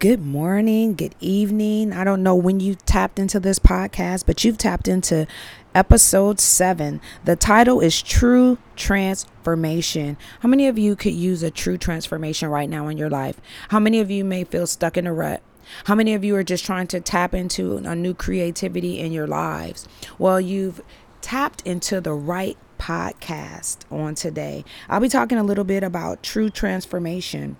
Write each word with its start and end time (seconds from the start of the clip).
Good 0.00 0.26
morning, 0.26 0.94
good 0.94 1.14
evening. 1.20 1.92
I 1.92 2.02
don't 2.02 2.24
know 2.24 2.34
when 2.34 2.58
you 2.58 2.74
tapped 2.74 3.20
into 3.20 3.38
this 3.38 3.60
podcast, 3.60 4.26
but 4.26 4.42
you've 4.42 4.58
tapped 4.58 4.88
into 4.88 5.28
episode 5.76 6.40
seven. 6.40 7.00
The 7.24 7.36
title 7.36 7.78
is 7.78 8.02
True 8.02 8.58
Transformation. 8.74 10.16
How 10.40 10.48
many 10.48 10.66
of 10.66 10.76
you 10.76 10.96
could 10.96 11.14
use 11.14 11.44
a 11.44 11.52
true 11.52 11.78
transformation 11.78 12.48
right 12.48 12.68
now 12.68 12.88
in 12.88 12.98
your 12.98 13.08
life? 13.08 13.40
How 13.68 13.78
many 13.78 14.00
of 14.00 14.10
you 14.10 14.24
may 14.24 14.42
feel 14.42 14.66
stuck 14.66 14.96
in 14.96 15.06
a 15.06 15.14
rut? 15.14 15.40
How 15.84 15.94
many 15.94 16.14
of 16.14 16.24
you 16.24 16.34
are 16.34 16.42
just 16.42 16.64
trying 16.64 16.88
to 16.88 17.00
tap 17.00 17.32
into 17.32 17.76
a 17.76 17.94
new 17.94 18.12
creativity 18.12 18.98
in 18.98 19.12
your 19.12 19.28
lives? 19.28 19.86
Well, 20.18 20.40
you've 20.40 20.80
tapped 21.20 21.62
into 21.64 22.00
the 22.00 22.12
right 22.12 22.58
podcast 22.80 23.78
on 23.92 24.16
today. 24.16 24.64
I'll 24.88 24.98
be 24.98 25.08
talking 25.08 25.38
a 25.38 25.44
little 25.44 25.62
bit 25.64 25.84
about 25.84 26.24
true 26.24 26.50
transformation. 26.50 27.56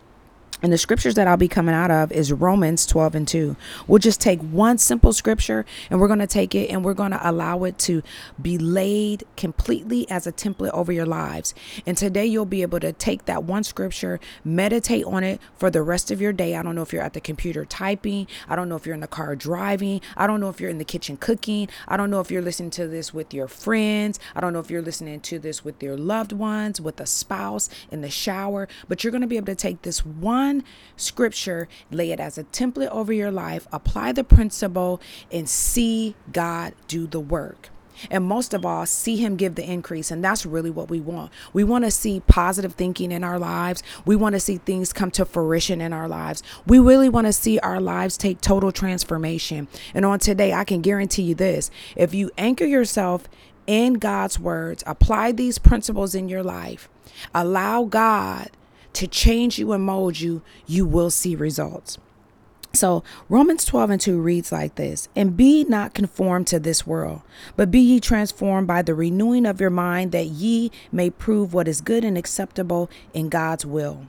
And 0.63 0.73
the 0.73 0.79
scriptures 0.79 1.15
that 1.15 1.29
I'll 1.29 1.37
be 1.37 1.49
coming 1.49 1.75
out 1.75 1.91
of 1.91 2.11
is 2.13 2.33
Romans 2.33 2.87
12 2.87 3.15
and 3.15 3.29
2. 3.29 3.57
We'll 3.87 3.99
just 3.99 4.21
take 4.21 4.41
one 4.41 4.79
simple 4.79 5.13
scripture 5.13 5.67
and 5.91 6.01
we're 6.01 6.07
going 6.07 6.19
to 6.21 6.27
take 6.27 6.55
it 6.55 6.71
and 6.71 6.83
we're 6.83 6.95
going 6.95 7.11
to 7.11 7.31
allow 7.31 7.65
it 7.65 7.79
to 7.81 8.03
be 8.41 8.57
laid 8.57 9.25
completely 9.37 10.09
as 10.11 10.27
a 10.27 10.33
template 10.33 10.71
over 10.71 10.93
your 10.93 11.05
lives. 11.05 11.55
And 11.85 11.97
today 11.97 12.25
you'll 12.25 12.47
be 12.47 12.63
able 12.63 12.81
to 12.81 12.93
take 12.93 13.27
that 13.27 13.45
one 13.45 13.65
scripture, 13.65 14.19
meditate 14.45 15.05
on 15.05 15.25
it 15.25 15.41
for 15.57 15.71
the 15.71 15.83
rest 15.83 16.11
of 16.11 16.23
your 16.23 16.33
day. 16.33 16.57
I 16.57 16.63
don't 16.63 16.75
know 16.75 16.83
if 16.83 16.93
you're 16.93 17.03
at 17.03 17.13
the 17.13 17.21
computer 17.21 17.67
typing. 17.67 18.27
I 18.49 18.57
don't 18.57 18.69
know 18.69 18.77
if 18.77 18.87
you're 18.87 18.95
in 18.95 19.01
the 19.01 19.07
car 19.07 19.37
driving. 19.37 20.01
I 20.17 20.27
don't 20.27 20.41
know 20.41 20.49
if 20.49 20.59
you're 20.59 20.71
in 20.71 20.79
the 20.79 20.85
kitchen 20.85 21.19
cooking. 21.19 21.69
I 21.87 21.99
don't 21.99 22.11
know 22.11 22.21
if 22.21 22.31
you're 22.31 22.43
listening 22.43 22.71
to 22.71 22.89
this 22.89 23.13
with 23.13 23.35
your 23.35 23.49
friends. 23.49 24.19
I 24.35 24.41
don't 24.41 24.55
know 24.55 24.61
if 24.61 24.71
you're 24.71 24.83
listening 24.83 25.21
to 25.21 25.39
this 25.39 25.65
with 25.65 25.83
your 25.83 25.99
loved 25.99 26.33
ones, 26.33 26.81
with 26.81 26.99
a 26.99 27.07
spouse 27.07 27.69
in 27.91 28.01
the 28.01 28.11
shower. 28.11 28.69
But 28.89 29.05
you're 29.05 29.11
going 29.11 29.21
to 29.21 29.27
be 29.27 29.37
able 29.37 29.47
to 29.47 29.55
take 29.55 29.83
this 29.83 30.05
one 30.05 30.46
one 30.47 30.65
scripture, 30.97 31.69
lay 31.91 32.11
it 32.11 32.21
as 32.21 32.39
a 32.39 32.45
template 32.45 32.89
over 32.89 33.13
your 33.13 33.31
life, 33.31 33.67
apply 33.73 34.13
the 34.13 34.25
principle, 34.25 35.01
and 35.33 35.49
see 35.49 36.15
God 36.33 36.75
do 36.89 37.07
the 37.07 37.21
work. 37.21 37.71
And 38.11 38.25
most 38.25 38.53
of 38.53 38.67
all, 38.67 38.85
see 38.85 39.17
Him 39.17 39.37
give 39.37 39.55
the 39.55 39.65
increase. 39.65 40.11
And 40.11 40.23
that's 40.23 40.45
really 40.45 40.69
what 40.69 40.91
we 40.91 41.01
want. 41.01 41.33
We 41.55 41.65
want 41.65 41.85
to 41.85 41.91
see 41.91 42.21
positive 42.21 42.75
thinking 42.75 43.11
in 43.11 43.25
our 43.25 43.39
lives. 43.39 43.83
We 44.05 44.17
want 44.17 44.35
to 44.35 44.41
see 44.41 44.59
things 44.59 44.93
come 44.93 45.11
to 45.13 45.25
fruition 45.25 45.81
in 45.81 45.95
our 45.95 46.07
lives. 46.07 46.43
We 46.67 46.79
really 46.79 47.09
want 47.09 47.27
to 47.27 47.33
see 47.33 47.59
our 47.61 47.81
lives 47.81 48.19
take 48.19 48.43
total 48.43 48.71
transformation. 48.71 49.67
And 49.95 50.05
on 50.05 50.19
today, 50.19 50.53
I 50.53 50.65
can 50.65 50.83
guarantee 50.83 51.23
you 51.23 51.35
this 51.35 51.71
if 51.97 52.13
you 52.13 52.31
anchor 52.37 52.67
yourself 52.67 53.29
in 53.67 53.95
God's 53.95 54.39
words, 54.39 54.85
apply 54.87 55.33
these 55.33 55.59
principles 55.59 56.15
in 56.15 56.29
your 56.29 56.43
life, 56.43 56.91
allow 57.35 57.85
God 57.85 58.51
to 58.97 59.07
change 59.07 59.59
you 59.59 59.73
and 59.73 59.85
mold 59.85 60.19
you, 60.19 60.43
you 60.67 60.87
will 60.87 61.11
see 61.11 61.35
results. 61.37 61.99
So 62.73 63.03
Romans 63.29 63.65
12 63.65 63.91
and 63.91 64.01
2 64.01 64.21
reads 64.21 64.53
like 64.53 64.75
this 64.75 65.09
And 65.17 65.37
be 65.37 65.65
not 65.65 65.95
conformed 65.95 66.47
to 66.49 66.59
this 66.59 66.87
world, 66.87 67.23
but 67.57 67.71
be 67.71 67.81
ye 67.81 68.01
transformed 68.01 68.67
by 68.67 68.83
the 68.83 68.95
renewing 68.95 69.47
of 69.47 69.61
your 69.61 69.71
mind, 69.71 70.13
that 70.13 70.27
ye 70.27 70.71
may 70.93 71.11
prove 71.11 71.55
what 71.55 71.69
is 71.69 71.81
good 71.81 72.05
and 72.05 72.19
acceptable 72.19 72.91
in 73.15 73.29
God's 73.29 73.65
will. 73.65 74.07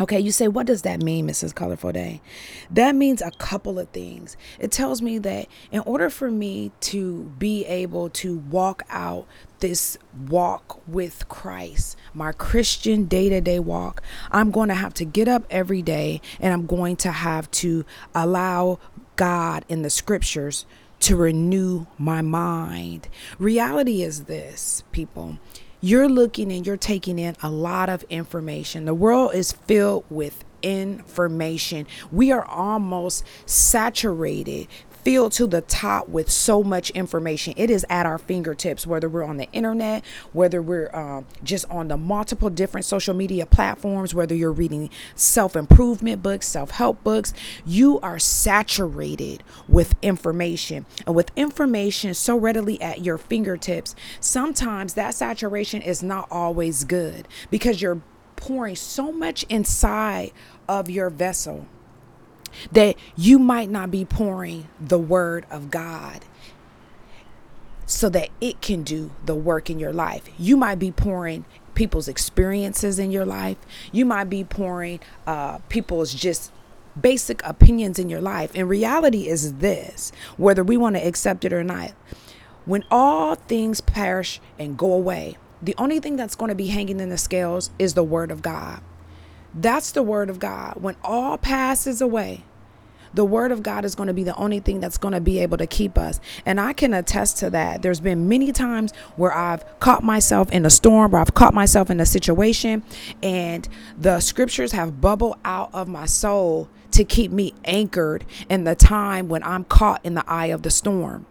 Okay, 0.00 0.18
you 0.18 0.32
say, 0.32 0.48
what 0.48 0.66
does 0.66 0.80
that 0.82 1.02
mean, 1.02 1.28
Mrs. 1.28 1.54
Colorful 1.54 1.92
Day? 1.92 2.22
That 2.70 2.94
means 2.94 3.20
a 3.20 3.32
couple 3.32 3.78
of 3.78 3.90
things. 3.90 4.34
It 4.58 4.70
tells 4.72 5.02
me 5.02 5.18
that 5.18 5.46
in 5.70 5.80
order 5.80 6.08
for 6.08 6.30
me 6.30 6.72
to 6.80 7.24
be 7.38 7.66
able 7.66 8.08
to 8.10 8.38
walk 8.38 8.82
out 8.88 9.26
this 9.60 9.98
walk 10.28 10.80
with 10.86 11.28
Christ, 11.28 11.96
my 12.14 12.32
Christian 12.32 13.04
day 13.04 13.28
to 13.28 13.40
day 13.40 13.58
walk, 13.58 14.02
I'm 14.30 14.50
going 14.50 14.68
to 14.68 14.74
have 14.74 14.94
to 14.94 15.04
get 15.04 15.28
up 15.28 15.44
every 15.50 15.82
day 15.82 16.20
and 16.38 16.52
I'm 16.52 16.66
going 16.66 16.96
to 16.96 17.12
have 17.12 17.50
to 17.52 17.84
allow 18.14 18.78
God 19.16 19.64
in 19.68 19.82
the 19.82 19.90
scriptures 19.90 20.66
to 21.00 21.16
renew 21.16 21.86
my 21.98 22.20
mind. 22.20 23.08
Reality 23.38 24.02
is 24.02 24.24
this, 24.24 24.84
people 24.92 25.38
you're 25.80 26.08
looking 26.08 26.52
and 26.52 26.66
you're 26.66 26.76
taking 26.76 27.18
in 27.18 27.34
a 27.42 27.50
lot 27.50 27.88
of 27.88 28.04
information. 28.10 28.84
The 28.84 28.94
world 28.94 29.34
is 29.34 29.52
filled 29.52 30.04
with 30.10 30.44
information. 30.62 31.86
We 32.12 32.32
are 32.32 32.44
almost 32.44 33.24
saturated 33.46 34.68
filled 35.04 35.32
to 35.32 35.46
the 35.46 35.60
top 35.62 36.08
with 36.08 36.30
so 36.30 36.62
much 36.62 36.90
information. 36.90 37.54
It 37.56 37.70
is 37.70 37.84
at 37.88 38.06
our 38.06 38.18
fingertips, 38.18 38.86
whether 38.86 39.08
we're 39.08 39.24
on 39.24 39.36
the 39.36 39.50
internet, 39.52 40.04
whether 40.32 40.60
we're 40.60 40.94
um, 40.94 41.26
just 41.42 41.68
on 41.70 41.88
the 41.88 41.96
multiple 41.96 42.50
different 42.50 42.84
social 42.84 43.14
media 43.14 43.46
platforms, 43.46 44.14
whether 44.14 44.34
you're 44.34 44.52
reading 44.52 44.90
self 45.14 45.56
improvement 45.56 46.22
books, 46.22 46.46
self 46.46 46.72
help 46.72 47.02
books, 47.02 47.32
you 47.64 48.00
are 48.00 48.18
saturated 48.18 49.42
with 49.68 49.94
information. 50.02 50.86
And 51.06 51.14
with 51.14 51.30
information 51.36 52.14
so 52.14 52.36
readily 52.36 52.80
at 52.80 53.04
your 53.04 53.18
fingertips, 53.18 53.94
sometimes 54.20 54.94
that 54.94 55.14
saturation 55.14 55.82
is 55.82 56.02
not 56.02 56.28
always 56.30 56.84
good 56.84 57.26
because 57.50 57.80
you're 57.82 58.02
pouring 58.36 58.76
so 58.76 59.12
much 59.12 59.44
inside 59.44 60.32
of 60.68 60.88
your 60.88 61.10
vessel 61.10 61.66
that 62.72 62.96
you 63.16 63.38
might 63.38 63.70
not 63.70 63.90
be 63.90 64.04
pouring 64.04 64.68
the 64.80 64.98
word 64.98 65.46
of 65.50 65.70
God 65.70 66.24
so 67.86 68.08
that 68.08 68.28
it 68.40 68.60
can 68.60 68.82
do 68.82 69.10
the 69.24 69.34
work 69.34 69.68
in 69.68 69.78
your 69.78 69.92
life. 69.92 70.28
You 70.38 70.56
might 70.56 70.78
be 70.78 70.92
pouring 70.92 71.44
people's 71.74 72.08
experiences 72.08 72.98
in 72.98 73.10
your 73.10 73.24
life. 73.24 73.56
You 73.90 74.04
might 74.04 74.24
be 74.24 74.44
pouring 74.44 75.00
uh, 75.26 75.58
people's 75.68 76.14
just 76.14 76.52
basic 77.00 77.44
opinions 77.44 77.98
in 77.98 78.08
your 78.08 78.20
life. 78.20 78.52
And 78.54 78.68
reality 78.68 79.28
is 79.28 79.54
this 79.54 80.12
whether 80.36 80.62
we 80.62 80.76
want 80.76 80.96
to 80.96 81.06
accept 81.06 81.44
it 81.44 81.52
or 81.52 81.64
not. 81.64 81.92
When 82.64 82.84
all 82.90 83.34
things 83.34 83.80
perish 83.80 84.40
and 84.58 84.76
go 84.76 84.92
away, 84.92 85.36
the 85.62 85.74
only 85.78 85.98
thing 85.98 86.16
that's 86.16 86.36
going 86.36 86.50
to 86.50 86.54
be 86.54 86.68
hanging 86.68 87.00
in 87.00 87.08
the 87.08 87.18
scales 87.18 87.70
is 87.78 87.94
the 87.94 88.04
word 88.04 88.30
of 88.30 88.42
God. 88.42 88.82
That's 89.54 89.92
the 89.92 90.02
word 90.02 90.30
of 90.30 90.38
God. 90.38 90.76
When 90.80 90.96
all 91.02 91.36
passes 91.36 92.00
away, 92.00 92.44
the 93.12 93.24
word 93.24 93.50
of 93.50 93.62
God 93.62 93.84
is 93.84 93.94
going 93.94 94.06
to 94.06 94.12
be 94.12 94.22
the 94.22 94.36
only 94.36 94.60
thing 94.60 94.78
that's 94.80 94.98
going 94.98 95.14
to 95.14 95.20
be 95.20 95.40
able 95.40 95.58
to 95.58 95.66
keep 95.66 95.98
us. 95.98 96.20
And 96.46 96.60
I 96.60 96.72
can 96.72 96.94
attest 96.94 97.38
to 97.38 97.50
that. 97.50 97.82
There's 97.82 98.00
been 98.00 98.28
many 98.28 98.52
times 98.52 98.92
where 99.16 99.32
I've 99.32 99.64
caught 99.80 100.04
myself 100.04 100.50
in 100.52 100.64
a 100.64 100.70
storm, 100.70 101.10
where 101.10 101.20
I've 101.20 101.34
caught 101.34 101.54
myself 101.54 101.90
in 101.90 101.98
a 101.98 102.06
situation, 102.06 102.84
and 103.22 103.68
the 103.98 104.20
scriptures 104.20 104.72
have 104.72 105.00
bubbled 105.00 105.36
out 105.44 105.70
of 105.72 105.88
my 105.88 106.06
soul 106.06 106.68
to 106.92 107.04
keep 107.04 107.32
me 107.32 107.54
anchored 107.64 108.24
in 108.48 108.64
the 108.64 108.74
time 108.74 109.28
when 109.28 109.42
I'm 109.42 109.64
caught 109.64 110.00
in 110.04 110.14
the 110.14 110.24
eye 110.28 110.46
of 110.46 110.62
the 110.62 110.70
storm 110.70 111.26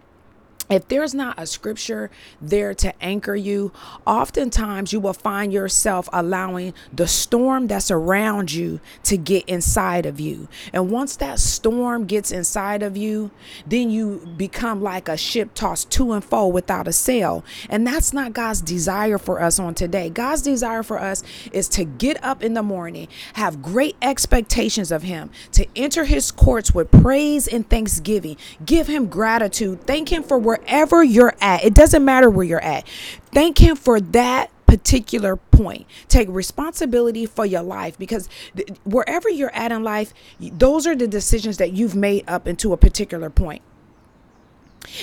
if 0.70 0.88
there's 0.88 1.16
not 1.16 1.36
a 1.38 1.48
scripture 1.48 2.12
there 2.40 2.74
to 2.76 2.94
anchor 3.04 3.36
you, 3.36 3.72
oftentimes 4.06 4.94
you 4.94 5.00
will 5.00 5.14
find 5.14 5.52
yourself 5.52 6.08
allowing 6.14 6.74
the 6.94 7.08
storm 7.08 7.68
that's 7.68 7.90
around 7.90 8.52
you 8.52 8.80
to 9.04 9.18
get 9.18 9.48
inside 9.50 10.06
of 10.06 10.20
you. 10.20 10.48
And 10.72 10.92
once 10.92 11.16
that 11.18 11.40
storm 11.40 12.06
gets 12.06 12.32
inside 12.32 12.84
of 12.84 12.96
you, 12.96 13.32
then 13.66 13.90
you 13.90 14.28
become 14.38 14.82
like 14.82 15.10
a 15.10 15.18
ship 15.18 15.54
tossed 15.56 15.90
to 15.92 16.14
and 16.14 16.24
fro 16.24 16.48
without 16.48 16.88
a 16.88 16.94
sail. 16.94 17.44
And 17.70 17.86
that's 17.86 18.14
not 18.14 18.34
God's 18.34 18.62
desire 18.62 19.18
for 19.18 19.42
us 19.42 19.60
on 19.60 19.74
today. 19.74 20.10
God's 20.10 20.42
desire 20.42 20.84
for 20.84 21.00
us 21.00 21.24
is 21.52 21.68
to 21.70 21.84
get 21.84 22.24
up 22.24 22.44
in 22.44 22.54
the 22.54 22.64
morning, 22.64 23.08
have 23.34 23.62
great 23.62 23.96
expectations 24.02 24.92
of 24.92 25.04
Him, 25.04 25.32
to 25.54 25.68
enter 25.76 26.06
His 26.06 26.32
courts 26.32 26.74
with 26.74 26.92
praise 26.92 27.48
and 27.48 27.68
thanksgiving, 27.68 28.38
give 28.66 28.88
Him 28.88 29.08
gratitude, 29.08 29.82
thank 29.88 30.12
Him 30.12 30.24
for 30.24 30.38
where 30.38 30.59
wherever 30.60 31.04
you're 31.04 31.36
at, 31.42 31.64
it 31.64 31.74
doesn't 31.74 32.04
matter 32.04 32.30
where 32.30 32.46
you're 32.46 32.64
at. 32.64 32.88
Thank 33.34 33.60
Him 33.60 33.76
for 33.76 34.00
that 34.00 34.52
particular 34.66 35.36
point. 35.36 35.88
Take 36.08 36.30
responsibility 36.30 37.26
for 37.26 37.46
your 37.46 37.64
life 37.64 37.98
because 37.98 38.30
th- 38.56 38.70
wherever 38.84 39.30
you're 39.30 39.54
at 39.56 39.72
in 39.72 39.84
life, 39.84 40.14
those 40.40 40.86
are 40.86 40.96
the 40.96 41.08
decisions 41.08 41.58
that 41.58 41.74
you've 41.74 41.96
made 41.96 42.24
up 42.28 42.48
into 42.48 42.72
a 42.72 42.78
particular 42.78 43.30
point. 43.30 43.64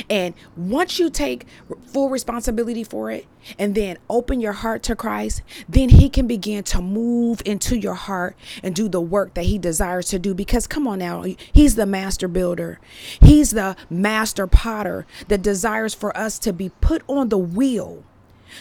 And 0.08 0.34
once 0.56 0.98
you 0.98 1.10
take 1.10 1.46
full 1.86 2.08
responsibility 2.08 2.84
for 2.84 3.10
it 3.10 3.26
and 3.58 3.74
then 3.74 3.98
open 4.08 4.40
your 4.40 4.52
heart 4.52 4.82
to 4.84 4.96
Christ, 4.96 5.42
then 5.68 5.90
He 5.90 6.08
can 6.08 6.26
begin 6.26 6.64
to 6.64 6.80
move 6.80 7.42
into 7.44 7.78
your 7.78 7.94
heart 7.94 8.36
and 8.62 8.74
do 8.74 8.88
the 8.88 9.00
work 9.00 9.34
that 9.34 9.44
He 9.44 9.58
desires 9.58 10.08
to 10.08 10.18
do. 10.18 10.34
Because 10.34 10.66
come 10.66 10.86
on 10.86 10.98
now, 10.98 11.22
He's 11.52 11.76
the 11.76 11.86
master 11.86 12.28
builder, 12.28 12.80
He's 13.20 13.52
the 13.52 13.76
master 13.90 14.46
potter 14.46 15.06
that 15.28 15.42
desires 15.42 15.94
for 15.94 16.16
us 16.16 16.38
to 16.40 16.52
be 16.52 16.70
put 16.80 17.02
on 17.06 17.28
the 17.28 17.38
wheel 17.38 18.04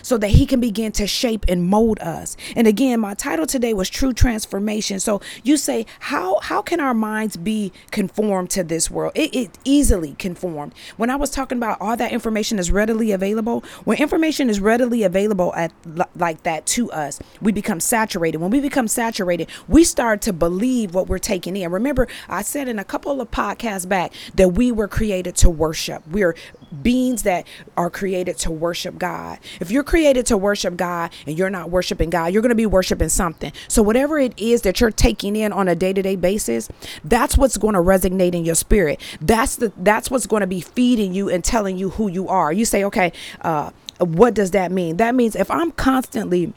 so 0.01 0.17
that 0.17 0.29
he 0.29 0.45
can 0.45 0.59
begin 0.59 0.91
to 0.93 1.07
shape 1.07 1.45
and 1.47 1.63
mold 1.63 1.99
us. 1.99 2.37
And 2.55 2.67
again, 2.67 2.99
my 2.99 3.13
title 3.13 3.45
today 3.45 3.73
was 3.73 3.89
true 3.89 4.13
transformation. 4.13 4.99
So 4.99 5.21
you 5.43 5.57
say, 5.57 5.85
how 5.99 6.39
how 6.39 6.61
can 6.61 6.79
our 6.79 6.93
minds 6.93 7.37
be 7.37 7.71
conformed 7.91 8.49
to 8.51 8.63
this 8.63 8.89
world? 8.89 9.13
It, 9.15 9.35
it 9.35 9.57
easily 9.63 10.13
conformed. 10.13 10.73
When 10.97 11.09
I 11.09 11.15
was 11.15 11.29
talking 11.29 11.57
about 11.57 11.79
all 11.81 11.95
that 11.97 12.11
information 12.11 12.59
is 12.59 12.71
readily 12.71 13.11
available, 13.11 13.63
when 13.83 13.97
information 13.97 14.49
is 14.49 14.59
readily 14.59 15.03
available 15.03 15.53
at 15.55 15.71
like 16.15 16.43
that 16.43 16.65
to 16.67 16.91
us, 16.91 17.19
we 17.41 17.51
become 17.51 17.79
saturated. 17.79 18.37
When 18.39 18.51
we 18.51 18.59
become 18.59 18.87
saturated, 18.87 19.49
we 19.67 19.83
start 19.83 20.21
to 20.21 20.33
believe 20.33 20.93
what 20.93 21.07
we're 21.07 21.19
taking 21.19 21.55
in. 21.55 21.71
Remember, 21.71 22.07
I 22.29 22.41
said 22.41 22.67
in 22.67 22.79
a 22.79 22.83
couple 22.83 23.21
of 23.21 23.31
podcasts 23.31 23.87
back 23.87 24.13
that 24.35 24.49
we 24.49 24.71
were 24.71 24.87
created 24.87 25.35
to 25.37 25.49
worship. 25.49 26.07
We're 26.07 26.35
beings 26.83 27.23
that 27.23 27.47
are 27.77 27.89
created 27.89 28.37
to 28.39 28.51
worship 28.51 28.97
God. 28.97 29.39
If 29.59 29.71
you're 29.71 29.83
created 29.83 30.25
to 30.27 30.37
worship 30.37 30.77
God 30.77 31.11
and 31.25 31.37
you're 31.37 31.49
not 31.49 31.69
worshiping 31.69 32.09
God, 32.09 32.33
you're 32.33 32.41
going 32.41 32.49
to 32.49 32.55
be 32.55 32.65
worshiping 32.65 33.09
something. 33.09 33.51
So 33.67 33.81
whatever 33.81 34.19
it 34.19 34.33
is 34.37 34.61
that 34.63 34.79
you're 34.79 34.91
taking 34.91 35.35
in 35.35 35.51
on 35.51 35.67
a 35.67 35.75
day-to-day 35.75 36.15
basis, 36.17 36.69
that's 37.03 37.37
what's 37.37 37.57
going 37.57 37.73
to 37.73 37.81
resonate 37.81 38.33
in 38.33 38.45
your 38.45 38.55
spirit. 38.55 38.99
That's 39.21 39.55
the 39.55 39.71
that's 39.77 40.11
what's 40.11 40.27
going 40.27 40.41
to 40.41 40.47
be 40.47 40.61
feeding 40.61 41.13
you 41.13 41.29
and 41.29 41.43
telling 41.43 41.77
you 41.77 41.91
who 41.91 42.09
you 42.09 42.27
are. 42.27 42.51
You 42.51 42.65
say, 42.65 42.83
"Okay, 42.83 43.11
uh 43.41 43.71
what 43.99 44.33
does 44.33 44.51
that 44.51 44.71
mean?" 44.71 44.97
That 44.97 45.15
means 45.15 45.35
if 45.35 45.49
I'm 45.49 45.71
constantly 45.71 46.53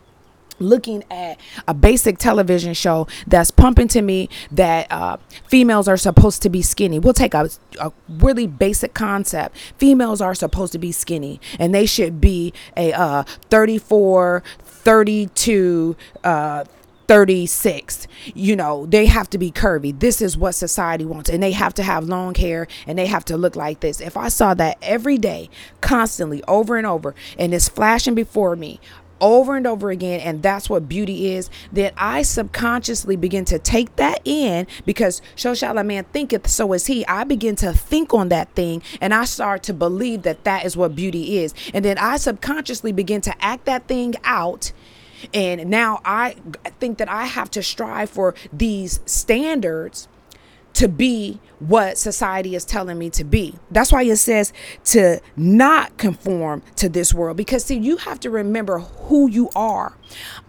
looking 0.59 1.05
at 1.11 1.39
a 1.67 1.75
basic 1.75 2.19
television 2.19 2.75
show 2.75 3.07
that's 3.27 3.51
pumping 3.51 3.89
to 3.89 4.03
me 4.03 4.29
that 4.51 4.91
uh, 4.91 5.17
females 5.47 5.89
are 5.89 5.97
supposed 5.97 6.43
to 6.43 6.51
be 6.51 6.63
skinny. 6.63 6.99
We'll 6.99 7.15
take 7.15 7.35
a, 7.35 7.51
a, 7.81 7.93
really 8.09 8.47
basic 8.47 8.95
concept. 8.95 9.57
Females 9.77 10.21
are 10.21 10.35
supposed 10.35 10.73
to 10.73 10.79
be 10.79 10.93
skinny 10.93 11.41
and 11.59 11.75
they 11.75 11.87
should 11.87 12.21
be 12.21 12.53
a 12.77 12.93
uh, 12.93 13.23
34, 13.51 14.43
32, 14.59 15.97
uh, 16.25 16.65
36 17.09 18.07
you 18.35 18.55
know 18.55 18.85
they 18.85 19.07
have 19.07 19.31
to 19.31 19.39
be 19.39 19.51
curvy 19.51 19.99
this 19.99 20.21
is 20.21 20.37
what 20.37 20.53
society 20.53 21.07
wants 21.07 21.31
and 21.31 21.43
they 21.43 21.53
have 21.53 21.73
to 21.73 21.83
have 21.83 22.05
long 22.05 22.35
hair 22.35 22.69
and 22.87 22.99
they 22.99 23.07
have 23.07 23.25
to 23.25 23.35
look 23.39 23.57
like 23.57 23.81
this 23.81 23.99
if 24.03 24.15
i 24.15 24.29
saw 24.29 24.53
that 24.53 24.77
every 24.83 25.17
day 25.17 25.49
constantly 25.81 26.45
over 26.47 26.77
and 26.77 26.87
over 26.87 27.15
and 27.39 27.55
it's 27.55 27.67
flashing 27.67 28.15
before 28.15 28.55
me 28.55 28.79
over 29.21 29.57
and 29.57 29.67
over 29.67 29.91
again 29.91 30.21
and 30.21 30.43
that's 30.43 30.69
what 30.69 30.89
beauty 30.89 31.33
is 31.33 31.51
then 31.73 31.93
i 31.97 32.23
subconsciously 32.23 33.17
begin 33.17 33.45
to 33.45 33.59
take 33.59 33.95
that 33.97 34.21
in 34.25 34.67
because 34.85 35.21
so 35.37 35.55
shall 35.55 35.79
a 35.79 35.85
man 35.85 36.05
thinketh 36.13 36.49
so 36.49 36.73
is 36.73 36.87
he. 36.87 37.07
I 37.07 37.25
begin 37.25 37.57
to 37.57 37.73
think 37.73 38.15
on 38.15 38.29
that 38.29 38.53
thing 38.55 38.83
and 39.01 39.15
i 39.15 39.25
start 39.25 39.63
to 39.65 39.75
believe 39.75 40.23
that 40.23 40.45
that 40.45 40.65
is 40.65 40.77
what 40.77 40.95
beauty 40.95 41.39
is. 41.39 41.55
And 41.75 41.85
then 41.85 41.99
i 41.99 42.17
subconsciously 42.17 42.93
begin 42.93 43.21
to 43.23 43.45
act 43.45 43.65
that 43.67 43.87
thing 43.87 44.15
out 44.25 44.73
and 45.35 45.69
now 45.69 46.01
i 46.05 46.37
think 46.79 46.99
that 46.99 47.09
i 47.09 47.25
have 47.25 47.51
to 47.51 47.63
strive 47.63 48.11
for 48.11 48.35
these 48.53 49.01
standards 49.05 50.09
to 50.79 50.87
be 50.87 51.41
what 51.59 51.99
society 51.99 52.55
is 52.55 52.65
telling 52.65 52.97
me 52.99 53.11
to 53.11 53.25
be. 53.25 53.53
That's 53.69 53.91
why 53.91 54.03
it 54.03 54.15
says 54.17 54.53
to 54.85 55.21
not 55.37 55.97
conform 55.97 56.63
to 56.77 56.89
this 56.89 57.13
world 57.13 57.37
because 57.37 57.65
see 57.65 57.77
you 57.77 57.97
have 57.97 58.21
to 58.21 58.31
remember 58.31 58.79
who 58.79 59.29
you 59.29 59.51
are. 59.57 59.95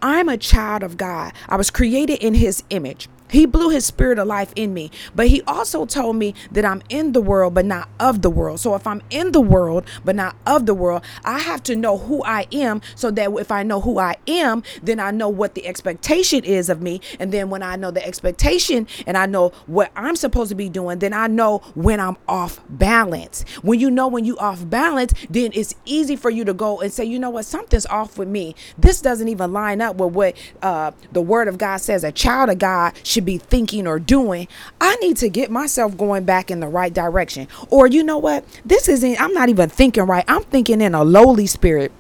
I'm 0.04 0.30
a 0.30 0.38
child 0.38 0.84
of 0.84 0.98
God. 0.98 1.34
I 1.48 1.56
was 1.56 1.72
created 1.72 2.24
in 2.24 2.36
his 2.36 2.62
image. 2.70 3.10
He 3.32 3.46
blew 3.46 3.70
his 3.70 3.86
spirit 3.86 4.20
of 4.20 4.28
life 4.28 4.52
in 4.56 4.74
me, 4.74 4.92
but 5.16 5.28
he 5.28 5.42
also 5.44 5.86
told 5.86 6.16
me 6.16 6.34
that 6.52 6.66
I'm 6.66 6.82
in 6.90 7.14
the 7.14 7.22
world, 7.22 7.54
but 7.54 7.66
not 7.66 7.90
of 8.00 8.22
the 8.22 8.30
world. 8.30 8.60
So 8.60 8.76
if 8.76 8.86
I'm 8.88 9.02
in 9.10 9.32
the 9.32 9.42
world, 9.42 9.86
but 10.04 10.16
not 10.16 10.36
of 10.46 10.66
the 10.66 10.74
world, 10.74 11.04
I 11.24 11.40
have 11.40 11.64
to 11.64 11.76
know 11.76 11.98
who 11.98 12.24
I 12.24 12.48
am 12.52 12.82
so 12.96 13.12
that 13.12 13.32
if 13.32 13.52
I 13.52 13.64
know 13.64 13.82
who 13.82 14.00
I 14.00 14.16
am, 14.28 14.64
then 14.82 15.00
I 15.00 15.12
know 15.12 15.30
what 15.30 15.56
the 15.56 15.66
expectation 15.68 16.44
is 16.44 16.70
of 16.70 16.82
me. 16.82 17.02
And 17.20 17.32
then 17.32 17.50
when 17.50 17.64
I 17.64 17.76
know 17.76 17.92
the 17.92 18.06
expectation 18.06 18.88
and 19.06 19.18
I 19.18 19.26
know 19.26 19.50
what 19.68 19.92
I'm 19.96 20.16
supposed 20.16 20.50
to 20.50 20.56
be 20.56 20.70
doing, 20.70 21.00
then 21.00 21.14
I 21.14 21.28
know 21.28 21.60
when 21.76 22.00
I'm 22.00 22.18
off 22.28 22.60
balance. 22.70 23.44
When 23.62 23.80
you 23.80 23.92
know 23.92 24.08
when 24.08 24.26
you 24.26 24.38
off 24.38 24.68
balance, 24.70 25.14
then 25.30 25.52
it's 25.54 25.76
easy 25.86 26.16
for 26.16 26.30
you 26.30 26.46
to 26.46 26.54
go 26.54 26.82
and 26.82 26.92
say, 26.92 27.06
you 27.06 27.20
know 27.20 27.30
what, 27.30 27.46
something's 27.46 27.86
off 27.88 28.18
with 28.18 28.28
me. 28.28 28.56
This 28.78 29.02
doesn't 29.02 29.28
even 29.28 29.54
line 29.54 29.82
up 29.82 29.98
with 29.98 30.14
what 30.14 30.36
uh, 30.62 30.92
the 31.12 31.22
word 31.22 31.48
of 31.48 31.58
God 31.58 31.78
says 31.78 32.04
a 32.04 32.12
child 32.12 32.50
of 32.50 32.60
God 32.60 32.94
should 33.04 33.19
should 33.20 33.26
be 33.26 33.38
thinking 33.38 33.86
or 33.86 34.00
doing, 34.00 34.48
I 34.80 34.96
need 34.98 35.18
to 35.18 35.28
get 35.28 35.52
myself 35.52 35.98
going 35.98 36.24
back 36.24 36.50
in 36.50 36.62
the 36.62 36.70
right 36.70 36.94
direction. 36.94 37.50
Or 37.70 37.86
you 37.86 38.02
know 38.02 38.18
what? 38.18 38.46
This 38.64 38.88
isn't, 38.88 39.22
I'm 39.22 39.34
not 39.34 39.50
even 39.50 39.68
thinking 39.68 40.04
right. 40.04 40.24
I'm 40.30 40.44
thinking 40.44 40.80
in 40.80 40.96
a 40.96 41.04
lowly 41.04 41.46
spirit 41.46 41.92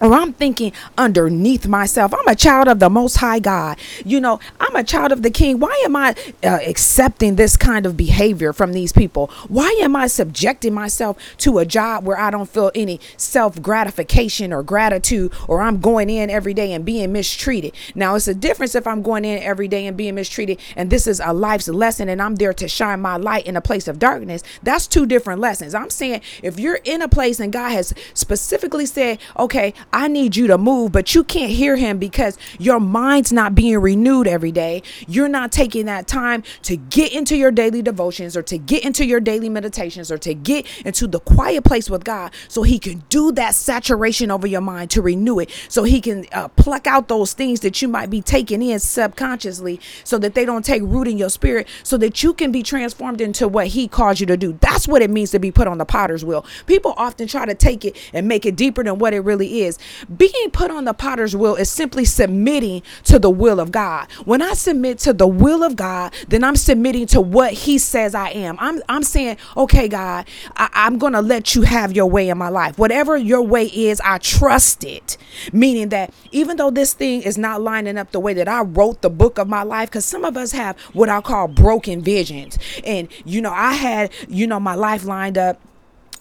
or 0.00 0.12
I'm 0.12 0.32
thinking 0.32 0.72
underneath 0.98 1.66
myself. 1.66 2.14
I'm 2.14 2.28
a 2.28 2.34
child 2.34 2.68
of 2.68 2.78
the 2.78 2.90
Most 2.90 3.16
High 3.16 3.38
God. 3.38 3.78
You 4.04 4.20
know, 4.20 4.40
I'm 4.60 4.74
a 4.76 4.84
child 4.84 5.12
of 5.12 5.22
the 5.22 5.30
King. 5.30 5.58
Why 5.58 5.82
am 5.84 5.96
I 5.96 6.14
uh, 6.42 6.58
accepting 6.66 7.36
this 7.36 7.56
kind 7.56 7.86
of 7.86 7.96
behavior 7.96 8.52
from 8.52 8.72
these 8.72 8.92
people? 8.92 9.28
Why 9.48 9.68
am 9.80 9.96
I 9.96 10.06
subjecting 10.06 10.74
myself 10.74 11.18
to 11.38 11.58
a 11.58 11.66
job 11.66 12.04
where 12.04 12.18
I 12.18 12.30
don't 12.30 12.48
feel 12.48 12.70
any 12.74 13.00
self 13.16 13.60
gratification 13.62 14.52
or 14.52 14.62
gratitude, 14.62 15.32
or 15.48 15.62
I'm 15.62 15.80
going 15.80 16.10
in 16.10 16.30
every 16.30 16.54
day 16.54 16.72
and 16.72 16.84
being 16.84 17.12
mistreated? 17.12 17.72
Now, 17.94 18.14
it's 18.14 18.28
a 18.28 18.34
difference 18.34 18.74
if 18.74 18.86
I'm 18.86 19.02
going 19.02 19.24
in 19.24 19.42
every 19.42 19.68
day 19.68 19.86
and 19.86 19.96
being 19.96 20.14
mistreated, 20.14 20.60
and 20.76 20.90
this 20.90 21.06
is 21.06 21.20
a 21.20 21.32
life's 21.32 21.68
lesson, 21.68 22.08
and 22.08 22.20
I'm 22.20 22.36
there 22.36 22.52
to 22.54 22.68
shine 22.68 23.00
my 23.00 23.16
light 23.16 23.46
in 23.46 23.56
a 23.56 23.60
place 23.60 23.88
of 23.88 23.98
darkness. 23.98 24.42
That's 24.62 24.86
two 24.86 25.06
different 25.06 25.40
lessons. 25.40 25.74
I'm 25.74 25.90
saying 25.90 26.20
if 26.42 26.58
you're 26.58 26.80
in 26.84 27.02
a 27.02 27.08
place 27.08 27.40
and 27.40 27.52
God 27.52 27.70
has 27.70 27.94
specifically 28.14 28.86
said, 28.86 29.18
okay, 29.38 29.74
I 29.92 30.08
need 30.08 30.36
you 30.36 30.46
to 30.48 30.58
move, 30.58 30.92
but 30.92 31.14
you 31.14 31.24
can't 31.24 31.50
hear 31.50 31.76
him 31.76 31.98
because 31.98 32.36
your 32.58 32.80
mind's 32.80 33.32
not 33.32 33.54
being 33.54 33.78
renewed 33.78 34.26
every 34.26 34.52
day. 34.52 34.82
You're 35.08 35.28
not 35.28 35.52
taking 35.52 35.86
that 35.86 36.06
time 36.06 36.42
to 36.62 36.76
get 36.76 37.12
into 37.12 37.36
your 37.36 37.50
daily 37.50 37.82
devotions 37.82 38.36
or 38.36 38.42
to 38.42 38.58
get 38.58 38.84
into 38.84 39.06
your 39.06 39.20
daily 39.20 39.48
meditations 39.48 40.10
or 40.10 40.18
to 40.18 40.34
get 40.34 40.66
into 40.84 41.06
the 41.06 41.20
quiet 41.20 41.64
place 41.64 41.88
with 41.88 42.04
God 42.04 42.32
so 42.48 42.62
he 42.62 42.78
can 42.78 43.04
do 43.08 43.32
that 43.32 43.54
saturation 43.54 44.30
over 44.30 44.46
your 44.46 44.60
mind 44.60 44.90
to 44.90 45.02
renew 45.02 45.38
it 45.38 45.50
so 45.68 45.84
he 45.84 46.00
can 46.00 46.26
uh, 46.32 46.48
pluck 46.48 46.86
out 46.86 47.08
those 47.08 47.32
things 47.32 47.60
that 47.60 47.80
you 47.80 47.88
might 47.88 48.10
be 48.10 48.20
taking 48.20 48.62
in 48.62 48.78
subconsciously 48.78 49.80
so 50.04 50.18
that 50.18 50.34
they 50.34 50.44
don't 50.44 50.64
take 50.64 50.82
root 50.82 51.08
in 51.08 51.16
your 51.16 51.30
spirit 51.30 51.66
so 51.82 51.96
that 51.96 52.22
you 52.22 52.34
can 52.34 52.52
be 52.52 52.62
transformed 52.62 53.20
into 53.20 53.48
what 53.48 53.68
he 53.68 53.88
calls 53.88 54.20
you 54.20 54.26
to 54.26 54.36
do. 54.36 54.58
That's 54.60 54.86
what 54.86 55.02
it 55.02 55.10
means 55.10 55.30
to 55.30 55.38
be 55.38 55.50
put 55.50 55.66
on 55.66 55.78
the 55.78 55.84
potter's 55.84 56.24
wheel. 56.24 56.44
People 56.66 56.94
often 56.96 57.28
try 57.28 57.46
to 57.46 57.54
take 57.54 57.84
it 57.84 57.96
and 58.12 58.28
make 58.28 58.44
it 58.44 58.56
deeper 58.56 58.84
than 58.84 58.98
what 58.98 59.14
it 59.14 59.20
really 59.20 59.62
is 59.62 59.75
is 59.76 60.06
being 60.16 60.50
put 60.52 60.70
on 60.70 60.84
the 60.84 60.94
potter's 60.94 61.34
wheel 61.36 61.54
is 61.54 61.70
simply 61.70 62.04
submitting 62.04 62.82
to 63.04 63.18
the 63.18 63.30
will 63.30 63.60
of 63.60 63.72
God. 63.72 64.10
When 64.24 64.42
I 64.42 64.54
submit 64.54 64.98
to 65.00 65.12
the 65.12 65.26
will 65.26 65.62
of 65.62 65.76
God, 65.76 66.14
then 66.28 66.44
I'm 66.44 66.56
submitting 66.56 67.06
to 67.08 67.20
what 67.20 67.52
He 67.52 67.78
says 67.78 68.14
I 68.14 68.30
am. 68.30 68.56
I'm, 68.58 68.82
I'm 68.88 69.02
saying, 69.02 69.38
okay, 69.56 69.88
God, 69.88 70.26
I, 70.56 70.68
I'm 70.74 70.98
going 70.98 71.12
to 71.12 71.22
let 71.22 71.54
you 71.54 71.62
have 71.62 71.92
your 71.92 72.06
way 72.06 72.28
in 72.28 72.38
my 72.38 72.48
life. 72.48 72.78
Whatever 72.78 73.16
your 73.16 73.42
way 73.42 73.66
is, 73.66 74.00
I 74.04 74.18
trust 74.18 74.84
it. 74.84 75.16
Meaning 75.52 75.90
that 75.90 76.12
even 76.32 76.56
though 76.56 76.70
this 76.70 76.94
thing 76.94 77.22
is 77.22 77.38
not 77.38 77.60
lining 77.60 77.98
up 77.98 78.12
the 78.12 78.20
way 78.20 78.34
that 78.34 78.48
I 78.48 78.62
wrote 78.62 79.02
the 79.02 79.10
book 79.10 79.38
of 79.38 79.48
my 79.48 79.62
life, 79.62 79.90
because 79.90 80.04
some 80.04 80.24
of 80.24 80.36
us 80.36 80.52
have 80.52 80.78
what 80.92 81.08
I 81.08 81.20
call 81.20 81.48
broken 81.48 82.02
visions. 82.02 82.58
And, 82.84 83.08
you 83.24 83.40
know, 83.40 83.52
I 83.52 83.74
had, 83.74 84.12
you 84.28 84.46
know, 84.46 84.60
my 84.60 84.74
life 84.74 85.04
lined 85.04 85.38
up 85.38 85.60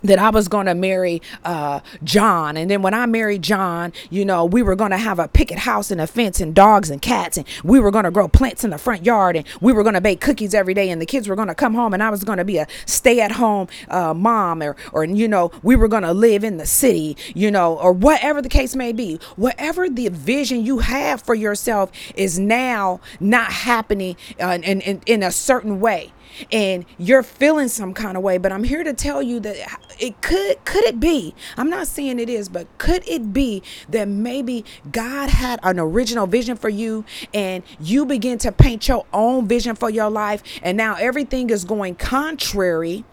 that 0.05 0.19
I 0.19 0.29
was 0.29 0.47
going 0.47 0.65
to 0.65 0.75
marry 0.75 1.21
uh, 1.43 1.79
John. 2.03 2.57
And 2.57 2.69
then 2.69 2.81
when 2.81 2.93
I 2.93 3.05
married 3.05 3.41
John, 3.41 3.93
you 4.09 4.25
know, 4.25 4.45
we 4.45 4.61
were 4.61 4.75
going 4.75 4.91
to 4.91 4.97
have 4.97 5.19
a 5.19 5.27
picket 5.27 5.59
house 5.59 5.91
and 5.91 6.01
a 6.01 6.07
fence 6.07 6.39
and 6.39 6.53
dogs 6.53 6.89
and 6.89 7.01
cats. 7.01 7.37
And 7.37 7.47
we 7.63 7.79
were 7.79 7.91
going 7.91 8.05
to 8.05 8.11
grow 8.11 8.27
plants 8.27 8.63
in 8.63 8.69
the 8.69 8.77
front 8.77 9.05
yard. 9.05 9.35
And 9.35 9.45
we 9.61 9.73
were 9.73 9.83
going 9.83 9.95
to 9.95 10.01
bake 10.01 10.21
cookies 10.21 10.53
every 10.53 10.73
day. 10.73 10.89
And 10.89 11.01
the 11.01 11.05
kids 11.05 11.27
were 11.27 11.35
going 11.35 11.47
to 11.47 11.55
come 11.55 11.73
home. 11.73 11.93
And 11.93 12.03
I 12.03 12.09
was 12.09 12.23
going 12.23 12.37
to 12.37 12.45
be 12.45 12.57
a 12.57 12.67
stay 12.85 13.19
at 13.21 13.33
home 13.33 13.67
uh, 13.89 14.13
mom. 14.13 14.61
Or, 14.61 14.75
or, 14.91 15.05
you 15.05 15.27
know, 15.27 15.51
we 15.63 15.75
were 15.75 15.87
going 15.87 16.03
to 16.03 16.13
live 16.13 16.43
in 16.43 16.57
the 16.57 16.65
city, 16.65 17.17
you 17.33 17.51
know, 17.51 17.77
or 17.77 17.93
whatever 17.93 18.41
the 18.41 18.49
case 18.49 18.75
may 18.75 18.91
be. 18.91 19.19
Whatever 19.35 19.89
the 19.89 20.09
vision 20.09 20.65
you 20.65 20.79
have 20.79 21.21
for 21.21 21.35
yourself 21.35 21.91
is 22.15 22.39
now 22.39 22.99
not 23.19 23.51
happening 23.51 24.15
uh, 24.39 24.59
in, 24.63 24.81
in, 24.81 25.01
in 25.05 25.23
a 25.23 25.31
certain 25.31 25.79
way 25.79 26.11
and 26.51 26.85
you're 26.97 27.23
feeling 27.23 27.67
some 27.67 27.93
kind 27.93 28.17
of 28.17 28.23
way 28.23 28.37
but 28.37 28.51
i'm 28.51 28.63
here 28.63 28.83
to 28.83 28.93
tell 28.93 29.21
you 29.21 29.39
that 29.39 29.55
it 29.99 30.21
could 30.21 30.63
could 30.65 30.83
it 30.83 30.99
be 30.99 31.33
i'm 31.57 31.69
not 31.69 31.87
saying 31.87 32.19
it 32.19 32.29
is 32.29 32.49
but 32.49 32.67
could 32.77 33.07
it 33.07 33.33
be 33.33 33.61
that 33.89 34.07
maybe 34.07 34.63
god 34.91 35.29
had 35.29 35.59
an 35.63 35.79
original 35.79 36.27
vision 36.27 36.55
for 36.55 36.69
you 36.69 37.05
and 37.33 37.63
you 37.79 38.05
begin 38.05 38.37
to 38.37 38.51
paint 38.51 38.87
your 38.87 39.05
own 39.13 39.47
vision 39.47 39.75
for 39.75 39.89
your 39.89 40.09
life 40.09 40.43
and 40.61 40.77
now 40.77 40.95
everything 40.95 41.49
is 41.49 41.65
going 41.65 41.95
contrary 41.95 43.03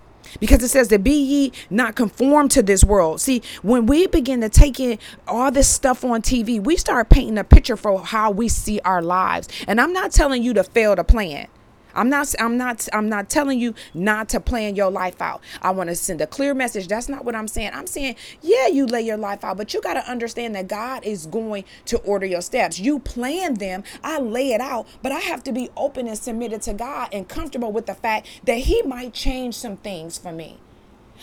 because 0.40 0.62
it 0.62 0.68
says 0.68 0.88
that 0.88 1.04
be 1.04 1.12
ye 1.12 1.52
not 1.70 1.94
conformed 1.94 2.50
to 2.52 2.62
this 2.62 2.84
world. 2.84 3.20
See, 3.20 3.42
when 3.62 3.86
we 3.86 4.06
begin 4.06 4.40
to 4.40 4.48
take 4.48 4.80
in 4.80 4.98
all 5.26 5.50
this 5.50 5.68
stuff 5.68 6.04
on 6.04 6.22
TV, 6.22 6.62
we 6.62 6.76
start 6.76 7.08
painting 7.08 7.38
a 7.38 7.44
picture 7.44 7.76
for 7.76 8.00
how 8.00 8.30
we 8.30 8.48
see 8.48 8.80
our 8.80 9.02
lives. 9.02 9.48
And 9.66 9.80
I'm 9.80 9.92
not 9.92 10.12
telling 10.12 10.42
you 10.42 10.54
to 10.54 10.64
fail 10.64 10.96
to 10.96 11.04
plan. 11.04 11.48
I'm 11.94 12.08
not 12.08 12.34
I'm 12.38 12.56
not 12.56 12.88
I'm 12.92 13.08
not 13.08 13.30
telling 13.30 13.58
you 13.58 13.74
not 13.94 14.28
to 14.30 14.40
plan 14.40 14.76
your 14.76 14.90
life 14.90 15.20
out. 15.20 15.42
I 15.60 15.70
want 15.70 15.88
to 15.90 15.94
send 15.94 16.20
a 16.20 16.26
clear 16.26 16.54
message. 16.54 16.88
That's 16.88 17.08
not 17.08 17.24
what 17.24 17.34
I'm 17.34 17.48
saying. 17.48 17.70
I'm 17.74 17.86
saying, 17.86 18.16
yeah, 18.40 18.66
you 18.68 18.86
lay 18.86 19.02
your 19.02 19.16
life 19.16 19.44
out, 19.44 19.56
but 19.56 19.74
you 19.74 19.80
got 19.80 19.94
to 19.94 20.10
understand 20.10 20.54
that 20.54 20.68
God 20.68 21.04
is 21.04 21.26
going 21.26 21.64
to 21.86 21.98
order 21.98 22.26
your 22.26 22.42
steps. 22.42 22.78
You 22.78 22.98
plan 22.98 23.54
them, 23.54 23.84
I 24.02 24.18
lay 24.18 24.52
it 24.52 24.60
out, 24.60 24.86
but 25.02 25.12
I 25.12 25.20
have 25.20 25.42
to 25.44 25.52
be 25.52 25.70
open 25.76 26.08
and 26.08 26.18
submitted 26.18 26.62
to 26.62 26.74
God 26.74 27.08
and 27.12 27.28
comfortable 27.28 27.72
with 27.72 27.86
the 27.86 27.94
fact 27.94 28.26
that 28.44 28.58
he 28.58 28.82
might 28.82 29.12
change 29.12 29.54
some 29.54 29.76
things 29.76 30.18
for 30.18 30.32
me. 30.32 30.58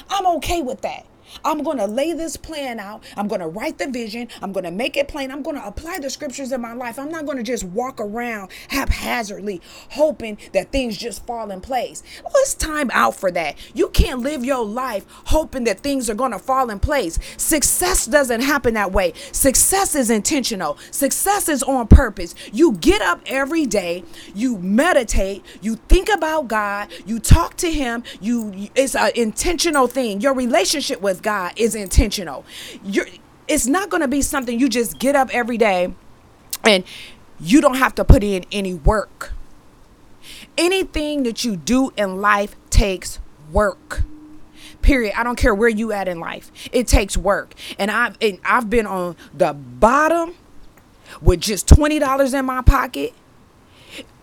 I'm 0.10 0.26
okay 0.38 0.62
with 0.62 0.82
that. 0.82 1.06
I'm 1.44 1.64
going 1.64 1.78
to 1.78 1.86
lay 1.86 2.14
this 2.14 2.38
plan 2.38 2.80
out. 2.80 3.04
I'm 3.18 3.28
going 3.28 3.42
to 3.42 3.48
write 3.48 3.78
the 3.78 3.88
vision. 3.88 4.28
I'm 4.42 4.52
going 4.52 4.64
to 4.64 4.72
make 4.72 4.98
it 4.98 5.08
plain. 5.08 5.32
I'm 5.32 5.42
going 5.42 5.56
to 5.56 5.66
apply 5.66 6.00
the 6.00 6.10
scriptures 6.10 6.52
in 6.52 6.62
my 6.62 6.74
life. 6.74 7.00
I'm 7.00 7.12
not 7.12 7.26
going 7.26 7.38
to 7.38 7.44
just 7.44 7.64
walk 7.64 8.00
around 8.00 8.52
haphazardly 8.70 9.62
hoping 9.92 10.38
that 10.54 10.72
things 10.72 10.98
just 10.98 11.26
fall 11.26 11.52
in 11.52 11.62
place. 11.62 12.04
Well, 12.24 12.34
it's 12.38 12.54
time 12.54 12.90
out 12.94 13.16
for 13.16 13.32
that. 13.32 13.56
You 13.76 13.90
can't 13.90 14.22
live 14.22 14.44
your 14.44 14.66
life 14.66 15.06
hoping 15.26 15.64
that 15.66 15.80
things 15.80 16.10
are 16.10 16.16
going 16.16 16.32
to 16.32 16.40
fall 16.40 16.70
in 16.70 16.80
place. 16.80 17.20
Success 17.38 18.06
doesn't 18.06 18.42
happen 18.42 18.74
that 18.76 18.92
way. 18.92 19.14
Success 19.32 19.96
is 19.96 20.10
intentional, 20.10 20.78
success 20.92 21.50
is 21.50 21.64
on 21.64 21.88
purpose. 21.88 22.36
You 22.52 22.74
get 22.74 23.02
up 23.02 23.22
every 23.26 23.66
day, 23.66 24.04
you 24.34 24.58
meditate, 24.58 25.44
you 25.62 25.76
think 25.88 26.10
about 26.10 26.48
God, 26.48 26.90
you 27.06 27.20
talk 27.20 27.56
to 27.58 27.72
Him. 27.72 28.04
You 28.22 28.70
it's 28.76 28.96
an 28.96 29.12
intentional 29.16 29.88
thing. 29.88 30.22
Your 30.22 30.34
relationship 30.34 31.02
with 31.02 31.19
with 31.20 31.24
God 31.24 31.54
is 31.58 31.76
intentional. 31.76 32.46
You're 32.84 33.08
it's 33.48 33.68
not 33.68 33.90
going 33.90 34.02
to 34.02 34.08
be 34.08 34.22
something 34.22 34.60
you 34.60 34.70
just 34.70 35.00
get 35.00 35.16
up 35.16 35.30
every 35.34 35.58
day 35.58 35.94
and 36.64 36.84
you 37.40 37.62
don't 37.62 37.78
have 37.78 37.96
to 37.96 38.06
put 38.06 38.24
in 38.24 38.46
any 38.52 38.76
work. 38.76 39.34
Anything 40.58 41.24
that 41.24 41.44
you 41.44 41.56
do 41.56 41.92
in 41.98 42.22
life 42.22 42.56
takes 42.70 43.20
work. 43.52 44.04
Period. 44.84 45.14
I 45.18 45.24
don't 45.24 45.36
care 45.36 45.56
where 45.56 45.70
you 45.70 45.92
at 45.92 46.08
in 46.08 46.20
life. 46.20 46.52
It 46.72 46.88
takes 46.88 47.18
work. 47.18 47.54
And 47.78 47.90
I've 47.92 48.18
and 48.22 48.40
I've 48.46 48.70
been 48.70 48.86
on 48.86 49.16
the 49.34 49.54
bottom 49.54 50.36
with 51.22 51.42
just 51.42 51.68
$20 51.68 52.38
in 52.38 52.46
my 52.46 52.62
pocket 52.62 53.14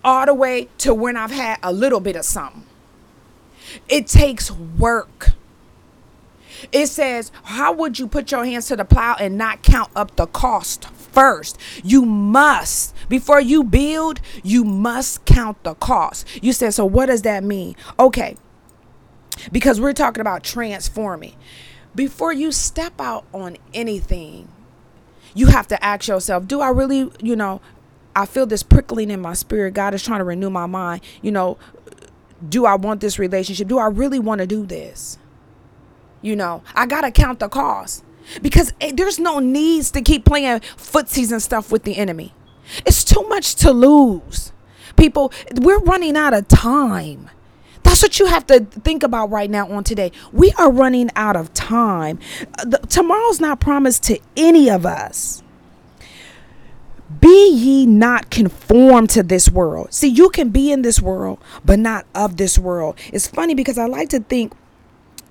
all 0.04 0.24
the 0.24 0.34
way 0.34 0.68
to 0.78 0.94
when 0.94 1.16
I've 1.16 1.32
had 1.32 1.58
a 1.62 1.72
little 1.72 2.00
bit 2.00 2.16
of 2.16 2.24
something. 2.24 2.64
It 3.88 4.06
takes 4.06 4.50
work. 4.50 5.32
It 6.72 6.86
says, 6.86 7.32
How 7.44 7.72
would 7.72 7.98
you 7.98 8.06
put 8.06 8.30
your 8.30 8.44
hands 8.44 8.66
to 8.68 8.76
the 8.76 8.84
plow 8.84 9.16
and 9.18 9.36
not 9.36 9.62
count 9.62 9.90
up 9.94 10.16
the 10.16 10.26
cost 10.26 10.88
first? 10.88 11.58
You 11.82 12.04
must, 12.04 12.94
before 13.08 13.40
you 13.40 13.64
build, 13.64 14.20
you 14.42 14.64
must 14.64 15.24
count 15.24 15.62
the 15.64 15.74
cost. 15.74 16.26
You 16.42 16.52
said, 16.52 16.74
So 16.74 16.84
what 16.84 17.06
does 17.06 17.22
that 17.22 17.42
mean? 17.44 17.76
Okay, 17.98 18.36
because 19.52 19.80
we're 19.80 19.92
talking 19.92 20.20
about 20.20 20.42
transforming. 20.42 21.34
Before 21.94 22.32
you 22.32 22.52
step 22.52 23.00
out 23.00 23.24
on 23.32 23.56
anything, 23.72 24.48
you 25.34 25.46
have 25.46 25.66
to 25.68 25.82
ask 25.84 26.08
yourself, 26.08 26.46
Do 26.46 26.60
I 26.60 26.68
really, 26.68 27.10
you 27.22 27.36
know, 27.36 27.60
I 28.14 28.24
feel 28.24 28.46
this 28.46 28.62
prickling 28.62 29.10
in 29.10 29.20
my 29.20 29.34
spirit. 29.34 29.74
God 29.74 29.92
is 29.92 30.02
trying 30.02 30.20
to 30.20 30.24
renew 30.24 30.48
my 30.48 30.64
mind. 30.64 31.02
You 31.20 31.32
know, 31.32 31.58
do 32.48 32.64
I 32.64 32.74
want 32.74 33.02
this 33.02 33.18
relationship? 33.18 33.68
Do 33.68 33.78
I 33.78 33.86
really 33.86 34.18
want 34.18 34.40
to 34.40 34.46
do 34.46 34.64
this? 34.64 35.18
You 36.26 36.34
know, 36.34 36.64
I 36.74 36.86
got 36.86 37.02
to 37.02 37.12
count 37.12 37.38
the 37.38 37.48
cost 37.48 38.02
because 38.42 38.72
eh, 38.80 38.90
there's 38.92 39.20
no 39.20 39.38
needs 39.38 39.92
to 39.92 40.02
keep 40.02 40.24
playing 40.24 40.58
footsies 40.58 41.30
and 41.30 41.40
stuff 41.40 41.70
with 41.70 41.84
the 41.84 41.96
enemy. 41.96 42.34
It's 42.84 43.04
too 43.04 43.22
much 43.28 43.54
to 43.56 43.70
lose. 43.70 44.50
People, 44.96 45.32
we're 45.54 45.78
running 45.78 46.16
out 46.16 46.34
of 46.34 46.48
time. 46.48 47.30
That's 47.84 48.02
what 48.02 48.18
you 48.18 48.26
have 48.26 48.44
to 48.48 48.58
think 48.58 49.04
about 49.04 49.30
right 49.30 49.48
now 49.48 49.70
on 49.70 49.84
today. 49.84 50.10
We 50.32 50.50
are 50.58 50.68
running 50.68 51.10
out 51.14 51.36
of 51.36 51.54
time. 51.54 52.18
Uh, 52.58 52.64
the, 52.64 52.78
tomorrow's 52.78 53.38
not 53.38 53.60
promised 53.60 54.02
to 54.04 54.18
any 54.36 54.68
of 54.68 54.84
us. 54.84 55.44
Be 57.20 57.52
ye 57.52 57.86
not 57.86 58.30
conformed 58.32 59.10
to 59.10 59.22
this 59.22 59.48
world. 59.48 59.94
See, 59.94 60.08
you 60.08 60.30
can 60.30 60.48
be 60.48 60.72
in 60.72 60.82
this 60.82 61.00
world, 61.00 61.38
but 61.64 61.78
not 61.78 62.04
of 62.16 62.36
this 62.36 62.58
world. 62.58 62.98
It's 63.12 63.28
funny 63.28 63.54
because 63.54 63.78
I 63.78 63.86
like 63.86 64.08
to 64.08 64.18
think 64.18 64.52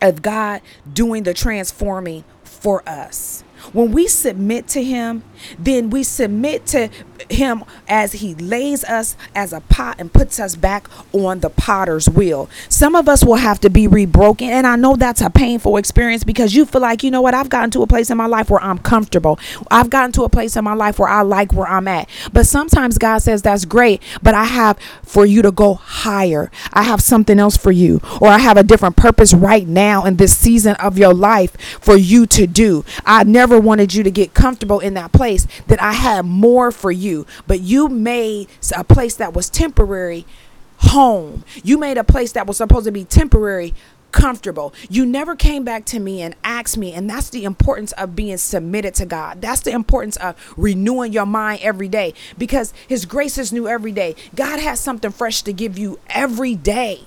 of 0.01 0.21
God 0.21 0.61
doing 0.91 1.23
the 1.23 1.33
transforming 1.33 2.23
for 2.43 2.87
us. 2.87 3.43
When 3.73 3.91
we 3.91 4.07
submit 4.07 4.67
to 4.69 4.83
Him, 4.83 5.23
then 5.57 5.89
we 5.89 6.03
submit 6.03 6.65
to 6.67 6.89
Him 7.29 7.63
as 7.87 8.13
He 8.13 8.35
lays 8.35 8.83
us 8.83 9.15
as 9.33 9.53
a 9.53 9.61
pot 9.61 9.95
and 9.99 10.11
puts 10.11 10.39
us 10.39 10.55
back 10.55 10.87
on 11.13 11.39
the 11.39 11.49
potter's 11.49 12.09
wheel. 12.09 12.49
Some 12.69 12.95
of 12.95 13.07
us 13.07 13.23
will 13.23 13.35
have 13.35 13.59
to 13.61 13.69
be 13.69 13.87
rebroken, 13.87 14.47
and 14.47 14.67
I 14.67 14.75
know 14.75 14.95
that's 14.95 15.21
a 15.21 15.29
painful 15.29 15.77
experience 15.77 16.23
because 16.23 16.55
you 16.55 16.65
feel 16.65 16.81
like, 16.81 17.03
you 17.03 17.11
know 17.11 17.21
what, 17.21 17.33
I've 17.33 17.49
gotten 17.49 17.71
to 17.71 17.81
a 17.81 17.87
place 17.87 18.09
in 18.09 18.17
my 18.17 18.25
life 18.25 18.49
where 18.49 18.61
I'm 18.61 18.77
comfortable. 18.79 19.39
I've 19.71 19.89
gotten 19.89 20.11
to 20.13 20.23
a 20.23 20.29
place 20.29 20.55
in 20.55 20.63
my 20.63 20.73
life 20.73 20.99
where 20.99 21.09
I 21.09 21.21
like 21.21 21.53
where 21.53 21.67
I'm 21.67 21.87
at. 21.87 22.09
But 22.33 22.45
sometimes 22.47 22.97
God 22.97 23.19
says, 23.19 23.41
that's 23.41 23.65
great, 23.65 24.01
but 24.21 24.35
I 24.35 24.45
have 24.45 24.77
for 25.03 25.25
you 25.25 25.41
to 25.41 25.51
go 25.51 25.75
higher. 25.75 26.51
I 26.73 26.83
have 26.83 27.01
something 27.01 27.39
else 27.39 27.57
for 27.57 27.71
you, 27.71 28.01
or 28.21 28.27
I 28.27 28.39
have 28.39 28.57
a 28.57 28.63
different 28.63 28.95
purpose 28.95 29.33
right 29.33 29.67
now 29.67 30.05
in 30.05 30.17
this 30.17 30.37
season 30.37 30.75
of 30.75 30.97
your 30.97 31.13
life 31.13 31.59
for 31.79 31.95
you 31.95 32.25
to 32.27 32.47
do. 32.47 32.83
I 33.05 33.23
never 33.23 33.59
wanted 33.59 33.93
you 33.93 34.03
to 34.03 34.11
get 34.11 34.33
comfortable 34.33 34.79
in 34.79 34.93
that 34.95 35.11
place 35.11 35.47
that 35.67 35.81
I 35.81 35.93
had 35.93 36.25
more 36.25 36.71
for 36.71 36.91
you, 37.05 37.25
but 37.47 37.61
you 37.61 37.87
made 37.87 38.49
a 38.75 38.83
place 38.83 39.15
that 39.15 39.33
was 39.33 39.49
temporary 39.49 40.25
home. 40.79 41.43
You 41.63 41.77
made 41.77 41.97
a 41.97 42.03
place 42.03 42.33
that 42.33 42.47
was 42.47 42.57
supposed 42.57 42.85
to 42.85 42.91
be 42.91 43.05
temporary 43.05 43.73
comfortable. 44.15 44.73
You 44.89 45.05
never 45.05 45.35
came 45.35 45.65
back 45.65 45.83
to 45.87 45.99
me 45.99 46.21
and 46.21 46.35
asked 46.41 46.77
me. 46.77 46.93
And 46.93 47.09
that's 47.09 47.29
the 47.29 47.43
importance 47.43 47.91
of 47.93 48.15
being 48.15 48.37
submitted 48.37 48.95
to 48.95 49.05
God. 49.05 49.41
That's 49.41 49.59
the 49.61 49.71
importance 49.71 50.15
of 50.15 50.35
renewing 50.55 51.11
your 51.11 51.25
mind 51.25 51.61
every 51.61 51.89
day 51.89 52.13
because 52.37 52.73
His 52.87 53.05
grace 53.05 53.37
is 53.37 53.51
new 53.51 53.67
every 53.67 53.91
day. 53.91 54.15
God 54.33 54.59
has 54.59 54.79
something 54.79 55.11
fresh 55.11 55.41
to 55.43 55.51
give 55.51 55.77
you 55.77 55.99
every 56.09 56.55
day. 56.55 57.01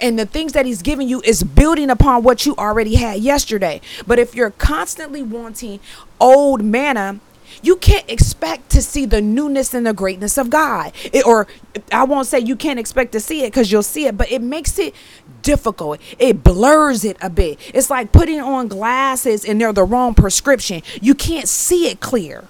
And 0.00 0.18
the 0.18 0.26
things 0.26 0.52
that 0.52 0.66
he's 0.66 0.82
giving 0.82 1.08
you 1.08 1.20
is 1.22 1.42
building 1.42 1.90
upon 1.90 2.22
what 2.22 2.46
you 2.46 2.54
already 2.56 2.94
had 2.94 3.20
yesterday. 3.20 3.80
But 4.06 4.20
if 4.20 4.36
you're 4.36 4.52
constantly 4.52 5.22
wanting 5.22 5.80
old 6.20 6.62
manna, 6.62 7.18
you 7.62 7.76
can't 7.76 8.08
expect 8.10 8.70
to 8.70 8.82
see 8.82 9.06
the 9.06 9.20
newness 9.20 9.74
and 9.74 9.86
the 9.86 9.92
greatness 9.92 10.38
of 10.38 10.50
God. 10.50 10.92
It, 11.12 11.26
or 11.26 11.46
I 11.92 12.04
won't 12.04 12.26
say 12.26 12.38
you 12.38 12.56
can't 12.56 12.78
expect 12.78 13.12
to 13.12 13.20
see 13.20 13.42
it 13.42 13.48
because 13.50 13.70
you'll 13.70 13.82
see 13.82 14.06
it, 14.06 14.16
but 14.16 14.30
it 14.30 14.42
makes 14.42 14.78
it 14.78 14.94
difficult. 15.42 16.00
It 16.18 16.42
blurs 16.42 17.04
it 17.04 17.16
a 17.20 17.30
bit. 17.30 17.58
It's 17.74 17.90
like 17.90 18.12
putting 18.12 18.40
on 18.40 18.68
glasses 18.68 19.44
and 19.44 19.60
they're 19.60 19.72
the 19.72 19.84
wrong 19.84 20.14
prescription. 20.14 20.82
You 21.00 21.14
can't 21.14 21.48
see 21.48 21.88
it 21.88 22.00
clear. 22.00 22.44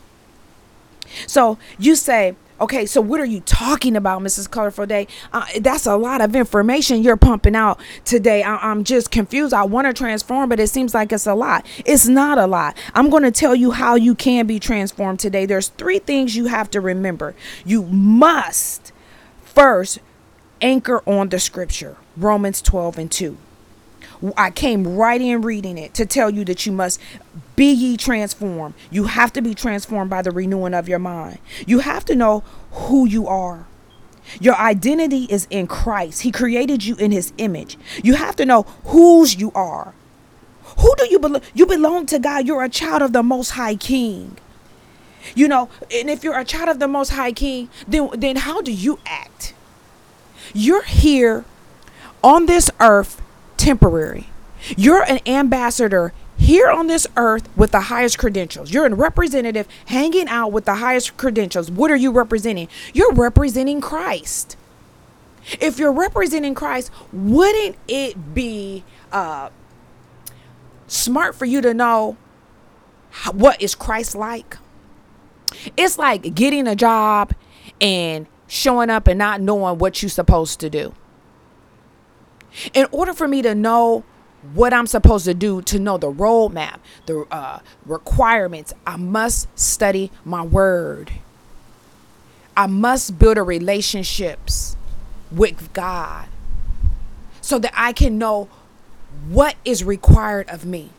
So 1.27 1.59
you 1.79 1.97
say, 1.97 2.37
Okay, 2.61 2.85
so 2.85 3.01
what 3.01 3.21
are 3.21 3.27
you 3.27 3.41
talking 3.41 3.97
about, 3.97 4.21
Mrs. 4.21 4.51
Colorful 4.51 4.85
Day? 4.85 5.07
Uh, 5.33 5.47
that's 5.61 5.87
a 5.87 5.97
lot 5.97 6.21
of 6.21 6.37
information 6.37 7.03
you're 7.03 7.17
pumping 7.17 7.57
out 7.57 7.81
today. 8.05 8.43
I- 8.43 8.71
am 8.71 8.85
just 8.85 9.11
confused. 9.11 9.55
I 9.55 9.63
want 9.63 9.87
to 9.87 9.95
transform, 9.95 10.51
but 10.51 10.61
it 10.61 10.69
seems 10.69 10.93
like 10.93 11.11
it's 11.11 11.27
a 11.27 11.35
lot. 11.35 11.65
It's 11.87 12.07
not 12.07 12.37
a 12.37 12.47
lot. 12.47 12.77
I'm 12.95 13.09
going 13.09 13.23
to 13.23 13.31
tell 13.31 13.55
you 13.55 13.71
how 13.71 13.95
you 13.95 14.15
can 14.15 14.47
be 14.47 14.59
transformed 14.61 15.21
today. 15.21 15.47
There's 15.47 15.69
three 15.69 16.01
things 16.01 16.37
you 16.37 16.47
have 16.47 16.71
to 16.73 16.83
remember. 16.83 17.35
You 17.65 17.85
must 17.85 18.93
first 19.43 20.01
anchor 20.61 21.03
on 21.09 21.31
the 21.31 21.41
scripture, 21.41 21.97
Romans 22.15 22.61
12 22.61 22.99
and 22.99 23.11
2. 23.11 23.39
I 24.37 24.51
came 24.51 24.97
right 24.97 25.21
in 25.21 25.43
reading 25.43 25.79
it 25.79 25.95
to 25.95 26.05
tell 26.05 26.31
you 26.31 26.45
that 26.45 26.67
you 26.67 26.73
must 26.73 27.01
be 27.57 27.73
ye 27.73 27.97
transformed. 27.97 28.75
You 28.91 29.05
have 29.05 29.33
to 29.35 29.43
be 29.43 29.55
transformed 29.55 30.11
by 30.11 30.23
the 30.23 30.31
renewing 30.31 30.75
of 30.75 30.89
your 30.89 30.99
mind. 30.99 31.39
You 31.67 31.81
have 31.81 32.05
to 32.07 32.15
know 32.15 32.41
who 32.73 33.07
you 33.07 33.27
are. 33.27 33.67
Your 34.41 34.57
identity 34.57 35.25
is 35.25 35.47
in 35.51 35.67
Christ. 35.67 36.23
He 36.23 36.31
created 36.31 36.85
you 36.85 36.95
in 36.97 37.11
his 37.11 37.33
image. 37.39 37.79
You 38.05 38.15
have 38.15 38.37
to 38.37 38.47
know 38.47 38.63
whose 38.85 39.37
you 39.37 39.51
are. 39.55 39.95
Who 40.79 40.95
do 40.99 41.07
you 41.09 41.19
belong? 41.19 41.43
You 41.55 41.67
belong 41.67 42.07
to 42.07 42.19
God. 42.19 42.47
You're 42.47 42.63
a 42.63 42.69
child 42.69 43.03
of 43.03 43.13
the 43.13 43.23
most 43.23 43.51
high 43.51 43.75
king. 43.75 44.37
You 45.35 45.49
know, 45.49 45.69
and 45.93 46.09
if 46.09 46.23
you're 46.23 46.39
a 46.39 46.45
child 46.45 46.69
of 46.69 46.79
the 46.79 46.89
most 46.89 47.11
high 47.11 47.33
king, 47.33 47.69
then 47.89 48.09
then 48.15 48.37
how 48.37 48.61
do 48.61 48.73
you 48.73 48.99
act? 49.05 49.55
You're 50.55 50.85
here 50.85 51.45
on 52.23 52.47
this 52.47 52.71
earth 52.79 53.21
temporary. 53.61 54.29
You're 54.77 55.03
an 55.03 55.21
ambassador 55.27 56.13
here 56.37 56.71
on 56.71 56.87
this 56.87 57.07
earth 57.17 57.49
with 57.57 57.71
the 57.71 57.83
highest 57.83 58.19
credentials. 58.19 58.73
You're 58.73 58.87
a 58.87 58.95
representative 58.95 59.69
hanging 59.87 60.29
out 60.29 60.53
with 60.53 60.65
the 60.65 60.77
highest 60.77 61.17
credentials. 61.17 61.71
What 61.71 61.91
are 61.91 61.97
you 61.97 62.11
representing? 62.11 62.69
You're 62.95 63.13
representing 63.13 63.81
Christ. 63.81 64.57
If 65.61 65.79
you're 65.79 65.93
representing 65.93 66.55
Christ, 66.55 66.91
wouldn't 67.13 67.77
it 67.89 68.35
be 68.35 68.85
uh, 69.13 69.51
smart 70.87 71.35
for 71.35 71.45
you 71.45 71.61
to 71.61 71.75
know 71.75 72.17
what 73.33 73.61
is 73.61 73.75
Christ 73.75 74.15
like? 74.15 74.57
It's 75.77 75.99
like 75.99 76.35
getting 76.35 76.67
a 76.67 76.77
job 76.77 77.35
and 77.81 78.27
showing 78.47 78.91
up 78.91 79.07
and 79.07 79.19
not 79.19 79.41
knowing 79.41 79.79
what 79.79 80.03
you're 80.03 80.11
supposed 80.11 80.61
to 80.61 80.71
do. 80.71 80.95
In 82.75 82.87
order 82.91 83.13
for 83.13 83.29
me 83.29 83.43
to 83.43 83.55
know 83.55 84.05
what 84.55 84.73
I'm 84.73 84.87
supposed 84.87 85.27
to 85.27 85.35
do, 85.35 85.63
to 85.63 85.79
know 85.79 85.99
the 85.99 86.11
roadmap, 86.11 86.79
the 87.07 87.27
uh, 87.31 87.61
requirements, 87.85 88.73
I 88.87 88.97
must 88.97 89.47
study 89.59 90.11
my 90.25 90.43
word. 90.43 91.13
I 92.57 92.67
must 92.67 93.19
build 93.19 93.39
a 93.39 93.43
relationships 93.43 94.77
with 95.31 95.73
God 95.73 96.29
so 97.41 97.59
that 97.59 97.73
I 97.75 97.93
can 97.93 98.19
know 98.19 98.49
what 99.29 99.57
is 99.65 99.85
required 99.85 100.49
of 100.49 100.65
me. 100.65 100.91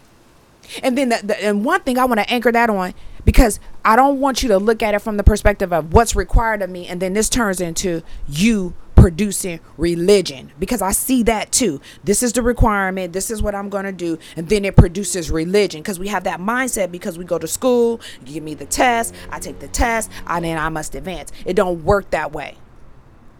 And 0.83 0.97
then 0.97 1.09
the, 1.09 1.19
the, 1.23 1.43
and 1.43 1.65
one 1.65 1.81
thing 1.81 1.97
I 1.97 2.05
want 2.05 2.19
to 2.19 2.29
anchor 2.29 2.51
that 2.51 2.69
on 2.69 2.93
because 3.25 3.59
I 3.83 3.95
don't 3.95 4.19
want 4.19 4.41
you 4.41 4.49
to 4.49 4.57
look 4.57 4.81
at 4.81 4.93
it 4.93 4.99
from 4.99 5.17
the 5.17 5.23
perspective 5.23 5.73
of 5.73 5.93
what's 5.93 6.15
required 6.15 6.61
of 6.61 6.69
me 6.69 6.87
and 6.87 7.01
then 7.01 7.13
this 7.13 7.29
turns 7.29 7.59
into 7.59 8.03
you 8.27 8.73
producing 9.01 9.59
religion 9.77 10.51
because 10.59 10.79
I 10.81 10.91
see 10.91 11.23
that 11.23 11.51
too. 11.51 11.81
This 12.03 12.21
is 12.21 12.33
the 12.33 12.43
requirement, 12.43 13.13
this 13.13 13.31
is 13.31 13.41
what 13.41 13.55
I'm 13.55 13.67
going 13.67 13.85
to 13.85 13.91
do 13.91 14.19
and 14.37 14.47
then 14.47 14.63
it 14.63 14.75
produces 14.75 15.31
religion 15.31 15.81
because 15.81 15.99
we 15.99 16.07
have 16.09 16.23
that 16.25 16.39
mindset 16.39 16.91
because 16.91 17.17
we 17.17 17.25
go 17.25 17.39
to 17.39 17.47
school, 17.47 17.99
give 18.23 18.43
me 18.43 18.53
the 18.53 18.67
test, 18.67 19.15
I 19.31 19.39
take 19.39 19.57
the 19.57 19.67
test, 19.67 20.11
and 20.27 20.45
then 20.45 20.59
I 20.59 20.69
must 20.69 20.93
advance. 20.93 21.31
It 21.45 21.55
don't 21.55 21.83
work 21.83 22.11
that 22.11 22.31
way. 22.31 22.57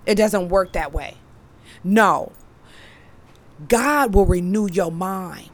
It 0.07 0.15
doesn't 0.15 0.49
work 0.49 0.73
that 0.73 0.93
way. 0.93 1.17
No. 1.83 2.31
God 3.67 4.15
will 4.15 4.25
renew 4.25 4.67
your 4.67 4.91
mind. 4.91 5.50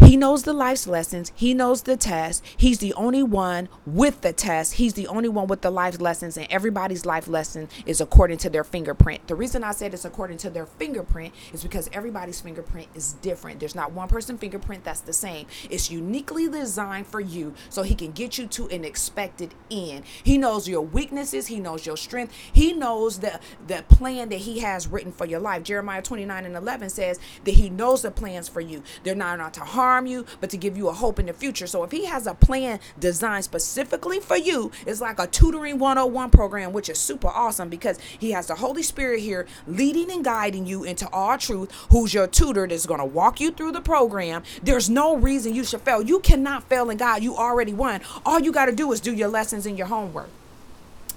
He 0.00 0.16
knows 0.16 0.44
the 0.44 0.52
life's 0.52 0.86
lessons. 0.86 1.32
He 1.34 1.54
knows 1.54 1.82
the 1.82 1.96
test. 1.96 2.44
He's 2.56 2.78
the 2.78 2.94
only 2.94 3.22
one 3.22 3.68
with 3.84 4.20
the 4.20 4.32
test. 4.32 4.74
He's 4.74 4.94
the 4.94 5.06
only 5.06 5.28
one 5.28 5.48
with 5.48 5.60
the 5.60 5.70
life 5.70 6.00
lessons, 6.00 6.36
and 6.36 6.46
everybody's 6.50 7.04
life 7.04 7.28
lesson 7.28 7.68
is 7.84 8.00
according 8.00 8.38
to 8.38 8.50
their 8.50 8.64
fingerprint. 8.64 9.26
The 9.26 9.34
reason 9.34 9.64
I 9.64 9.72
said 9.72 9.92
it's 9.92 10.04
according 10.04 10.38
to 10.38 10.50
their 10.50 10.66
fingerprint 10.66 11.34
is 11.52 11.62
because 11.62 11.90
everybody's 11.92 12.40
fingerprint 12.40 12.88
is 12.94 13.14
different. 13.14 13.60
There's 13.60 13.74
not 13.74 13.92
one 13.92 14.08
person 14.08 14.38
fingerprint 14.38 14.84
that's 14.84 15.00
the 15.00 15.12
same. 15.12 15.46
It's 15.68 15.90
uniquely 15.90 16.48
designed 16.48 17.06
for 17.06 17.20
you 17.20 17.54
so 17.68 17.82
he 17.82 17.94
can 17.94 18.12
get 18.12 18.38
you 18.38 18.46
to 18.46 18.68
an 18.68 18.84
expected 18.84 19.54
end. 19.70 20.04
He 20.22 20.38
knows 20.38 20.68
your 20.68 20.82
weaknesses, 20.82 21.48
he 21.48 21.60
knows 21.60 21.84
your 21.84 21.96
strength, 21.96 22.32
he 22.52 22.72
knows 22.72 23.18
the 23.18 23.40
the 23.66 23.84
plan 23.88 24.28
that 24.28 24.40
he 24.40 24.60
has 24.60 24.86
written 24.86 25.12
for 25.12 25.26
your 25.26 25.40
life. 25.40 25.64
Jeremiah 25.64 26.02
29 26.02 26.44
and 26.44 26.56
11 26.56 26.90
says 26.90 27.18
that 27.44 27.54
he 27.54 27.68
knows 27.68 28.02
the 28.02 28.10
plans 28.10 28.48
for 28.48 28.60
you. 28.60 28.82
They're 29.02 29.14
not, 29.14 29.38
not 29.38 29.54
to 29.54 29.60
harm 29.60 29.87
harm 29.88 30.06
you, 30.06 30.26
but 30.40 30.50
to 30.50 30.58
give 30.58 30.76
you 30.76 30.88
a 30.88 30.92
hope 30.92 31.18
in 31.18 31.26
the 31.26 31.32
future. 31.32 31.66
So 31.66 31.82
if 31.82 31.90
he 31.90 32.04
has 32.04 32.26
a 32.26 32.34
plan 32.34 32.78
designed 32.98 33.44
specifically 33.44 34.20
for 34.20 34.36
you, 34.36 34.70
it's 34.86 35.00
like 35.00 35.18
a 35.18 35.26
tutoring 35.26 35.78
101 35.78 36.30
program, 36.30 36.74
which 36.74 36.90
is 36.90 36.98
super 36.98 37.28
awesome 37.28 37.70
because 37.70 37.98
he 38.18 38.32
has 38.32 38.48
the 38.48 38.56
Holy 38.56 38.82
Spirit 38.82 39.20
here 39.20 39.46
leading 39.66 40.10
and 40.10 40.22
guiding 40.22 40.66
you 40.66 40.84
into 40.84 41.08
all 41.10 41.38
truth, 41.38 41.72
who's 41.90 42.12
your 42.12 42.26
tutor 42.26 42.66
that's 42.66 42.84
going 42.84 43.00
to 43.00 43.06
walk 43.06 43.40
you 43.40 43.50
through 43.50 43.72
the 43.72 43.80
program. 43.80 44.42
There's 44.62 44.90
no 44.90 45.16
reason 45.16 45.54
you 45.54 45.64
should 45.64 45.80
fail. 45.80 46.02
You 46.02 46.20
cannot 46.20 46.64
fail 46.64 46.90
in 46.90 46.98
God. 46.98 47.22
You 47.22 47.34
already 47.34 47.72
won. 47.72 48.02
All 48.26 48.38
you 48.38 48.52
got 48.52 48.66
to 48.66 48.72
do 48.72 48.92
is 48.92 49.00
do 49.00 49.14
your 49.14 49.28
lessons 49.28 49.64
and 49.64 49.78
your 49.78 49.86
homework. 49.86 50.28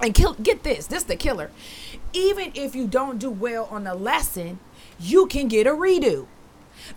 And 0.01 0.13
kill, 0.13 0.33
get 0.33 0.63
this, 0.63 0.87
this 0.87 1.03
the 1.03 1.17
killer. 1.17 1.51
Even 2.13 2.51
if 2.55 2.73
you 2.73 2.87
don't 2.87 3.19
do 3.19 3.29
well 3.29 3.67
on 3.69 3.83
the 3.83 3.93
lesson, 3.93 4.59
you 4.97 5.27
can 5.27 5.49
get 5.49 5.67
a 5.67 5.71
redo. 5.71 6.27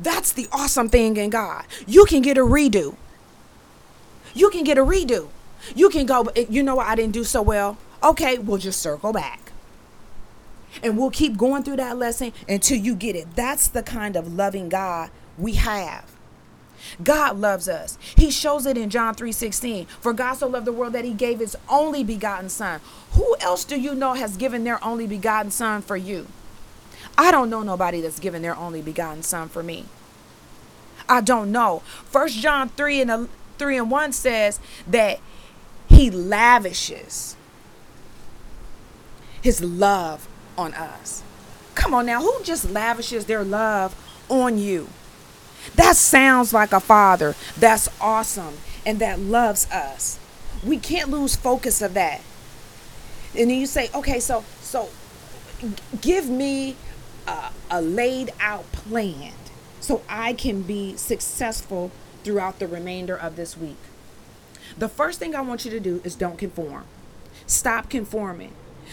That's 0.00 0.33
the 0.33 0.49
awesome 0.52 0.88
thing 0.88 1.16
in 1.16 1.31
God. 1.31 1.64
You 1.87 2.04
can 2.04 2.23
get 2.23 2.38
a 2.38 2.43
redo. 2.43 2.97
You 4.35 4.50
can 4.50 4.64
get 4.64 4.78
a 4.78 4.85
redo. 4.85 5.28
You 5.75 5.88
can 5.88 6.07
go, 6.07 6.28
you 6.49 6.62
know 6.62 6.76
what, 6.76 6.87
I 6.87 6.95
didn't 6.95 7.12
do 7.12 7.25
so 7.25 7.40
well. 7.43 7.78
Okay, 8.02 8.38
we'll 8.38 8.59
just 8.59 8.81
circle 8.81 9.12
back. 9.12 9.52
And 10.83 10.99
we'll 10.99 11.11
keep 11.11 11.37
going 11.37 11.62
through 11.62 11.76
that 11.76 11.97
lesson 11.97 12.33
until 12.49 12.78
you 12.78 12.95
get 12.97 13.16
it. 13.16 13.35
That's 13.37 13.69
the 13.69 13.83
kind 13.83 14.16
of 14.16 14.35
loving 14.35 14.69
God 14.69 15.11
we 15.38 15.54
have. 15.54 16.11
God 17.02 17.38
loves 17.38 17.69
us. 17.69 17.97
He 18.16 18.31
shows 18.31 18.66
it 18.66 18.76
in 18.76 18.90
John 18.90 19.14
3:16. 19.14 19.87
For 20.00 20.12
God 20.12 20.35
so 20.35 20.47
loved 20.47 20.66
the 20.66 20.73
world 20.73 20.93
that 20.93 21.04
he 21.04 21.12
gave 21.12 21.38
his 21.38 21.57
only 21.69 22.04
begotten 22.04 22.49
son. 22.49 22.81
Who 23.12 23.37
else 23.40 23.64
do 23.64 23.81
you 23.81 23.95
know 23.95 24.12
has 24.14 24.37
given 24.37 24.64
their 24.64 24.83
only 24.85 25.07
begotten 25.07 25.50
son 25.50 25.81
for 25.81 25.97
you? 25.97 26.26
I 27.16 27.30
don't 27.30 27.50
know 27.50 27.62
nobody 27.62 28.00
that's 28.00 28.18
given 28.18 28.42
their 28.42 28.56
only 28.56 28.83
begotten 28.83 29.23
son 29.23 29.49
for 29.49 29.62
me. 29.62 29.87
I 31.09 31.21
don't 31.21 31.52
know. 31.52 31.80
First 32.06 32.38
John 32.38 32.68
3 32.71 33.00
and 33.02 33.28
3 33.59 33.78
and 33.78 33.90
1 33.90 34.12
says 34.12 34.59
that 34.87 35.21
he 35.88 36.11
lavishes 36.11 37.37
his 39.40 39.62
love 39.62 40.26
on 40.56 40.75
us. 40.75 41.23
Come 41.75 41.94
on 41.94 42.06
now, 42.06 42.23
who 42.23 42.42
just 42.42 42.71
lavishes 42.71 43.26
their 43.26 43.44
love 43.44 43.94
on 44.28 44.59
you? 44.59 44.88
That 45.75 45.97
sounds 45.97 46.52
like 46.52 46.73
a 46.73 46.80
father 46.80 47.34
that's 47.56 47.88
awesome 48.00 48.58
and 48.86 48.99
that 49.00 49.19
loves 49.19 49.71
us. 49.71 50.19
We 50.65 50.78
can't 50.78 51.10
lose 51.10 51.36
focus 51.36 51.82
of 51.82 51.95
that. 51.95 52.23
And 53.36 53.50
then 53.50 53.58
you 53.58 53.67
say, 53.67 53.91
okay, 53.95 54.21
so 54.21 54.45
so 54.60 54.88
give 56.00 56.28
me 56.28 56.76
a, 57.26 57.50
a 57.71 57.80
laid 57.80 58.32
out 58.41 58.71
plan 58.73 59.32
so 59.80 60.02
I 60.08 60.32
can 60.32 60.63
be 60.63 60.97
successful 60.97 61.91
throughout 62.23 62.58
the 62.58 62.67
remainder 62.67 63.17
of 63.17 63.37
this 63.37 63.56
week. 63.56 63.76
The 64.78 64.89
first 64.89 65.19
thing 65.19 65.34
I 65.34 65.43
want 65.43 65.65
you 65.65 65.71
to 65.71 65.80
do 65.80 66.00
is 66.04 66.15
don't 66.15 66.39
conform. 66.39 66.84
Stop 67.47 67.91
conforming. 67.91 68.52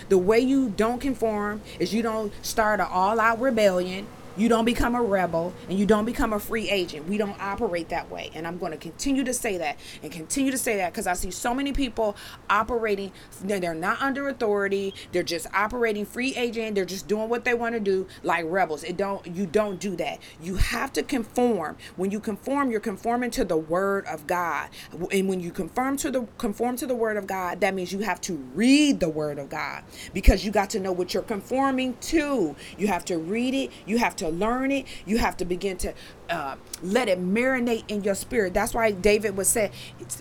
The 0.09 0.17
way 0.17 0.39
you 0.39 0.69
don't 0.69 0.99
conform 0.99 1.61
is 1.79 1.93
you 1.93 2.01
don't 2.01 2.33
start 2.45 2.79
an 2.79 2.87
all 2.89 3.19
out 3.19 3.39
rebellion 3.39 4.07
you 4.41 4.49
don't 4.49 4.65
become 4.65 4.95
a 4.95 5.01
rebel 5.01 5.53
and 5.69 5.77
you 5.77 5.85
don't 5.85 6.03
become 6.03 6.33
a 6.33 6.39
free 6.39 6.67
agent. 6.67 7.07
We 7.07 7.19
don't 7.19 7.39
operate 7.39 7.89
that 7.89 8.09
way. 8.09 8.31
And 8.33 8.47
I'm 8.47 8.57
going 8.57 8.71
to 8.71 8.77
continue 8.77 9.23
to 9.23 9.35
say 9.35 9.59
that 9.59 9.77
and 10.01 10.11
continue 10.11 10.49
to 10.49 10.57
say 10.57 10.77
that 10.77 10.91
because 10.91 11.05
I 11.05 11.13
see 11.13 11.29
so 11.29 11.53
many 11.53 11.71
people 11.71 12.15
operating. 12.49 13.11
They're 13.43 13.75
not 13.75 14.01
under 14.01 14.29
authority. 14.29 14.95
They're 15.11 15.21
just 15.21 15.45
operating 15.53 16.07
free 16.07 16.33
agent. 16.35 16.73
They're 16.73 16.85
just 16.85 17.07
doing 17.07 17.29
what 17.29 17.45
they 17.45 17.53
want 17.53 17.75
to 17.75 17.79
do 17.79 18.07
like 18.23 18.45
rebels. 18.47 18.83
It 18.83 18.97
don't 18.97 19.23
you 19.27 19.45
don't 19.45 19.79
do 19.79 19.95
that. 19.97 20.17
You 20.41 20.55
have 20.55 20.91
to 20.93 21.03
conform. 21.03 21.77
When 21.95 22.09
you 22.09 22.19
conform, 22.19 22.71
you're 22.71 22.79
conforming 22.79 23.29
to 23.31 23.45
the 23.45 23.57
word 23.57 24.07
of 24.07 24.25
God. 24.25 24.69
And 25.11 25.29
when 25.29 25.39
you 25.39 25.51
conform 25.51 25.97
to 25.97 26.09
the 26.09 26.21
conform 26.39 26.77
to 26.77 26.87
the 26.87 26.95
word 26.95 27.17
of 27.17 27.27
God, 27.27 27.61
that 27.61 27.75
means 27.75 27.93
you 27.93 27.99
have 27.99 28.19
to 28.21 28.33
read 28.55 28.99
the 28.99 29.09
word 29.09 29.37
of 29.37 29.49
God 29.49 29.83
because 30.15 30.43
you 30.43 30.51
got 30.51 30.71
to 30.71 30.79
know 30.79 30.91
what 30.91 31.13
you're 31.13 31.21
conforming 31.21 31.95
to. 32.01 32.55
You 32.79 32.87
have 32.87 33.05
to 33.05 33.19
read 33.19 33.53
it. 33.53 33.69
You 33.85 33.99
have 33.99 34.15
to 34.15 34.30
learn 34.31 34.71
it. 34.71 34.85
You 35.05 35.17
have 35.17 35.37
to 35.37 35.45
begin 35.45 35.77
to 35.77 35.93
uh, 36.29 36.55
let 36.81 37.07
it 37.07 37.19
marinate 37.19 37.83
in 37.87 38.03
your 38.03 38.15
spirit. 38.15 38.53
That's 38.53 38.73
why 38.73 38.91
David 38.91 39.37
would 39.37 39.47
say, 39.47 39.71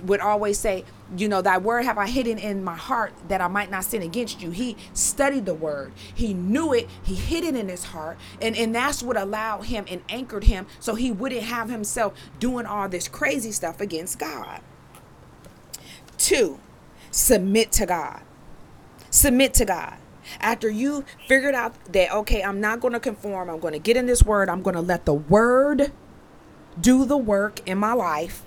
would 0.05 0.21
always 0.21 0.59
say, 0.59 0.85
you 1.17 1.29
know, 1.29 1.43
thy 1.43 1.59
word 1.59 1.85
have 1.85 1.99
I 1.99 2.09
hidden 2.09 2.39
in 2.39 2.63
my 2.63 2.77
heart 2.77 3.13
that 3.29 3.41
I 3.41 3.49
might 3.49 3.71
not 3.71 3.85
sin 3.85 4.03
against 4.03 4.41
you. 4.41 4.51
He 4.51 4.77
studied 4.93 5.47
the 5.47 5.55
word. 5.55 5.93
He 6.15 6.35
knew 6.35 6.73
it. 6.73 6.89
He 7.03 7.15
hid 7.15 7.45
it 7.45 7.57
in 7.57 7.69
his 7.69 7.85
heart. 7.85 8.19
And, 8.41 8.57
and 8.57 8.75
that's 8.75 9.03
what 9.03 9.17
allowed 9.17 9.67
him 9.67 9.85
and 9.89 10.03
anchored 10.09 10.45
him 10.45 10.67
so 10.79 10.95
he 10.95 11.11
wouldn't 11.11 11.43
have 11.43 11.69
himself 11.71 12.15
doing 12.39 12.67
all 12.67 12.89
this 12.89 13.09
crazy 13.09 13.53
stuff 13.53 13.81
against 13.81 14.19
God. 14.19 14.61
Two, 16.19 16.61
submit 17.11 17.73
to 17.73 17.87
God. 17.87 18.23
Submit 19.11 19.55
to 19.55 19.65
God. 19.65 19.97
After 20.41 20.71
you 20.71 21.05
figured 21.27 21.55
out 21.55 21.75
that, 21.93 22.13
okay, 22.13 22.43
I'm 22.43 22.61
not 22.61 22.81
going 22.81 22.93
to 22.93 23.01
conform, 23.01 23.51
I'm 23.51 23.59
going 23.59 23.73
to 23.73 23.79
get 23.79 23.97
in 23.97 24.07
this 24.07 24.23
word, 24.23 24.49
I'm 24.49 24.63
going 24.63 24.77
to 24.77 24.83
let 24.83 25.05
the 25.05 25.15
word 25.15 25.93
do 26.81 27.05
the 27.05 27.17
work 27.17 27.67
in 27.67 27.79
my 27.79 27.93
life. 27.93 28.43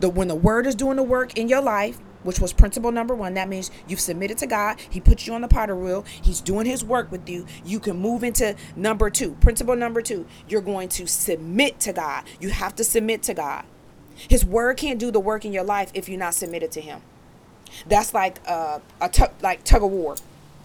The, 0.00 0.08
when 0.08 0.28
the 0.28 0.34
word 0.34 0.66
is 0.66 0.74
doing 0.74 0.96
the 0.96 1.02
work 1.02 1.36
in 1.36 1.48
your 1.48 1.62
life, 1.62 1.98
which 2.24 2.40
was 2.40 2.52
principle 2.52 2.90
number 2.90 3.14
one. 3.14 3.34
That 3.34 3.48
means 3.48 3.70
you've 3.86 4.00
submitted 4.00 4.38
to 4.38 4.46
God. 4.46 4.80
He 4.90 5.00
puts 5.00 5.26
you 5.26 5.34
on 5.34 5.42
the 5.42 5.48
potter 5.48 5.76
wheel. 5.76 6.04
He's 6.22 6.40
doing 6.40 6.66
his 6.66 6.84
work 6.84 7.12
with 7.12 7.28
you. 7.28 7.46
You 7.64 7.78
can 7.78 7.98
move 7.98 8.24
into 8.24 8.56
number 8.74 9.10
two. 9.10 9.32
Principle 9.40 9.76
number 9.76 10.02
two, 10.02 10.26
you're 10.48 10.62
going 10.62 10.88
to 10.90 11.06
submit 11.06 11.78
to 11.80 11.92
God. 11.92 12.24
You 12.40 12.48
have 12.48 12.74
to 12.76 12.84
submit 12.84 13.22
to 13.24 13.34
God. 13.34 13.64
His 14.16 14.44
word 14.44 14.76
can't 14.76 14.98
do 14.98 15.10
the 15.10 15.20
work 15.20 15.44
in 15.44 15.52
your 15.52 15.64
life 15.64 15.90
if 15.94 16.08
you're 16.08 16.18
not 16.18 16.34
submitted 16.34 16.72
to 16.72 16.80
him. 16.80 17.02
That's 17.86 18.14
like 18.14 18.38
uh, 18.46 18.78
a 19.00 19.08
tug, 19.08 19.32
like 19.42 19.64
tug 19.64 19.82
of 19.82 19.90
war. 19.90 20.16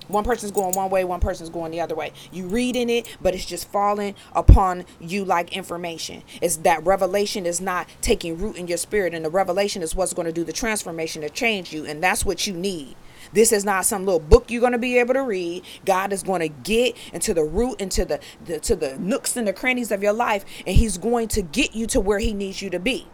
One 0.10 0.24
person's 0.24 0.52
going 0.52 0.76
one 0.76 0.89
way, 0.89 1.04
one 1.04 1.19
person's 1.19 1.50
going 1.50 1.72
the 1.72 1.82
other 1.82 1.95
way. 1.95 2.12
You 2.32 2.48
reading 2.48 2.89
it, 2.89 3.17
but 3.22 3.36
it's 3.36 3.45
just 3.45 3.72
falling 3.72 4.15
upon 4.34 4.86
you 5.00 5.24
like 5.24 5.56
information. 5.56 6.24
It's 6.41 6.58
that 6.58 6.84
revelation 6.84 7.45
is 7.45 7.62
not 7.62 7.88
taking 8.02 8.38
root 8.38 8.56
in 8.56 8.67
your 8.67 8.80
spirit, 8.80 9.13
and 9.13 9.24
the 9.24 9.30
revelation 9.30 9.84
is 9.84 9.95
what's 9.95 10.13
going 10.13 10.26
to 10.26 10.32
do 10.32 10.43
the 10.43 10.52
transformation 10.52 11.22
to 11.22 11.30
change 11.30 11.72
you, 11.72 11.86
and 11.86 12.04
that's 12.04 12.26
what 12.26 12.48
you 12.48 12.54
need. 12.54 12.95
This 13.34 13.52
is 13.52 13.63
not 13.63 13.86
some 13.86 14.06
little 14.06 14.19
book 14.19 14.50
you're 14.50 14.62
going 14.62 14.72
to 14.72 14.80
be 14.80 14.98
able 14.98 15.13
to 15.13 15.22
read. 15.22 15.63
God 15.86 16.12
is 16.12 16.24
going 16.24 16.41
to 16.41 16.48
get 16.48 16.98
into 17.13 17.36
the 17.36 17.43
root, 17.43 17.80
into 17.80 18.04
the, 18.04 18.19
the 18.43 18.60
to 18.62 18.76
the 18.76 18.98
nooks 18.98 19.38
and 19.38 19.48
the 19.48 19.54
crannies 19.54 19.91
of 19.91 20.02
your 20.02 20.13
life, 20.13 20.43
and 20.65 20.76
He's 20.76 20.98
going 20.98 21.28
to 21.30 21.43
get 21.43 21.76
you 21.76 21.86
to 21.88 22.00
where 22.00 22.19
He 22.19 22.34
needs 22.34 22.63
you 22.63 22.72
to 22.72 22.80
be, 22.80 23.08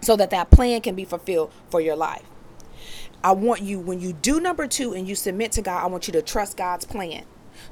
so 0.00 0.14
that 0.14 0.30
that 0.30 0.52
plan 0.52 0.80
can 0.80 0.94
be 0.94 1.04
fulfilled 1.04 1.52
for 1.70 1.80
your 1.80 1.96
life. 1.96 2.22
I 3.24 3.32
want 3.32 3.62
you, 3.62 3.80
when 3.80 4.00
you 4.00 4.12
do 4.12 4.38
number 4.38 4.66
two 4.66 4.92
and 4.92 5.08
you 5.08 5.14
submit 5.14 5.50
to 5.52 5.62
God, 5.62 5.82
I 5.82 5.86
want 5.86 6.06
you 6.06 6.12
to 6.12 6.20
trust 6.20 6.58
God's 6.58 6.84
plan. 6.84 7.24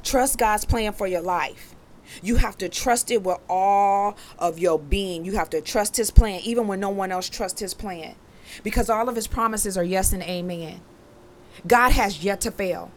Trust 0.02 0.38
God's 0.38 0.64
plan 0.64 0.94
for 0.94 1.06
your 1.06 1.20
life. 1.20 1.74
You 2.22 2.36
have 2.36 2.56
to 2.58 2.70
trust 2.70 3.10
it 3.10 3.22
with 3.22 3.38
all 3.50 4.16
of 4.38 4.58
your 4.58 4.78
being. 4.78 5.26
You 5.26 5.32
have 5.36 5.50
to 5.50 5.60
trust 5.60 5.98
His 5.98 6.10
plan, 6.10 6.40
even 6.42 6.68
when 6.68 6.80
no 6.80 6.88
one 6.88 7.12
else 7.12 7.28
trusts 7.28 7.60
His 7.60 7.74
plan. 7.74 8.14
Because 8.64 8.88
all 8.88 9.10
of 9.10 9.14
His 9.14 9.26
promises 9.26 9.76
are 9.76 9.84
yes 9.84 10.14
and 10.14 10.22
amen. 10.22 10.80
God 11.66 11.90
has 11.92 12.24
yet 12.24 12.40
to 12.40 12.50
fail. 12.50 12.90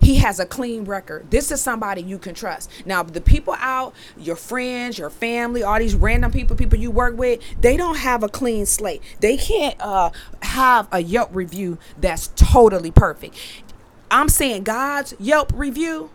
He 0.00 0.16
has 0.16 0.38
a 0.40 0.46
clean 0.46 0.84
record. 0.84 1.30
This 1.30 1.50
is 1.50 1.60
somebody 1.60 2.02
you 2.02 2.18
can 2.18 2.34
trust. 2.34 2.70
Now, 2.84 3.02
the 3.02 3.20
people 3.20 3.54
out, 3.58 3.94
your 4.16 4.36
friends, 4.36 4.98
your 4.98 5.10
family, 5.10 5.62
all 5.62 5.78
these 5.78 5.94
random 5.94 6.30
people, 6.30 6.56
people 6.56 6.78
you 6.78 6.90
work 6.90 7.16
with, 7.16 7.40
they 7.60 7.76
don't 7.76 7.98
have 7.98 8.22
a 8.22 8.28
clean 8.28 8.66
slate. 8.66 9.02
They 9.20 9.36
can't 9.36 9.76
uh, 9.80 10.10
have 10.42 10.88
a 10.92 11.00
Yelp 11.00 11.30
review 11.32 11.78
that's 11.98 12.28
totally 12.36 12.90
perfect. 12.90 13.36
I'm 14.10 14.28
saying 14.28 14.64
God's 14.64 15.14
Yelp 15.18 15.52
review 15.54 16.10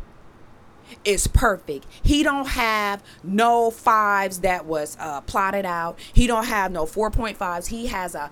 is 1.06 1.28
perfect. 1.28 1.86
He 2.02 2.24
don't 2.24 2.50
have 2.50 3.04
no 3.24 3.72
fives 3.72 4.40
that 4.40 4.66
was 4.66 4.98
uh, 5.00 5.22
plotted 5.22 5.66
out. 5.66 5.98
He 6.14 6.28
don't 6.28 6.46
have 6.46 6.72
no 6.72 6.86
4.5s. 6.86 7.68
He 7.68 7.88
has 7.88 8.16
a 8.16 8.32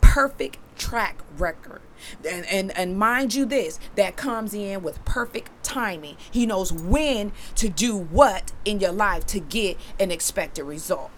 perfect 0.00 0.58
track 0.78 1.20
record. 1.36 1.82
And, 2.28 2.46
and 2.46 2.76
and 2.78 2.96
mind 2.96 3.34
you 3.34 3.44
this 3.44 3.80
that 3.96 4.16
comes 4.16 4.54
in 4.54 4.82
with 4.82 5.04
perfect 5.04 5.50
timing 5.64 6.16
he 6.30 6.46
knows 6.46 6.72
when 6.72 7.32
to 7.56 7.68
do 7.68 7.96
what 7.96 8.52
in 8.64 8.78
your 8.78 8.92
life 8.92 9.26
to 9.26 9.40
get 9.40 9.76
an 9.98 10.12
expected 10.12 10.62
result 10.62 11.10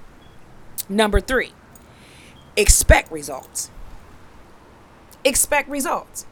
number 0.88 1.20
three 1.20 1.52
expect 2.56 3.12
results 3.12 3.70
expect 5.22 5.68
results 5.68 6.24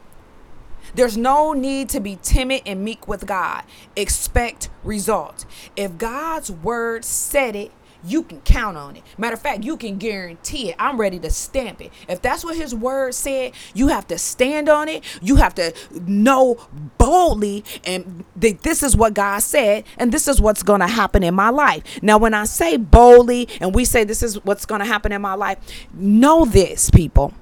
there's 0.95 1.17
no 1.17 1.53
need 1.53 1.89
to 1.89 1.99
be 1.99 2.17
timid 2.21 2.63
and 2.65 2.83
meek 2.83 3.07
with 3.07 3.25
God. 3.25 3.63
Expect 3.95 4.69
results. 4.83 5.45
If 5.75 5.97
God's 5.97 6.51
word 6.51 7.05
said 7.05 7.55
it, 7.55 7.71
you 8.03 8.23
can 8.23 8.41
count 8.41 8.77
on 8.77 8.95
it. 8.95 9.03
Matter 9.17 9.33
of 9.33 9.41
fact, 9.41 9.63
you 9.63 9.77
can 9.77 9.97
guarantee 9.97 10.69
it. 10.69 10.75
I'm 10.79 10.99
ready 10.99 11.19
to 11.19 11.29
stamp 11.29 11.81
it. 11.81 11.91
If 12.07 12.21
that's 12.21 12.43
what 12.43 12.55
his 12.55 12.73
word 12.73 13.13
said, 13.13 13.53
you 13.73 13.89
have 13.89 14.07
to 14.07 14.17
stand 14.17 14.69
on 14.69 14.87
it. 14.87 15.03
You 15.21 15.35
have 15.37 15.55
to 15.55 15.73
know 15.91 16.67
boldly 16.97 17.63
and 17.83 18.23
that 18.37 18.63
this 18.63 18.83
is 18.83 18.95
what 18.95 19.13
God 19.13 19.39
said 19.39 19.83
and 19.97 20.11
this 20.11 20.27
is 20.27 20.39
what's 20.41 20.63
going 20.63 20.79
to 20.81 20.87
happen 20.87 21.23
in 21.23 21.35
my 21.35 21.49
life. 21.49 21.83
Now, 22.01 22.17
when 22.17 22.33
I 22.33 22.45
say 22.45 22.77
boldly 22.77 23.49
and 23.59 23.75
we 23.75 23.85
say 23.85 24.03
this 24.03 24.23
is 24.23 24.43
what's 24.45 24.65
going 24.65 24.79
to 24.79 24.85
happen 24.85 25.11
in 25.11 25.21
my 25.21 25.33
life, 25.35 25.57
know 25.93 26.45
this, 26.45 26.89
people. 26.89 27.33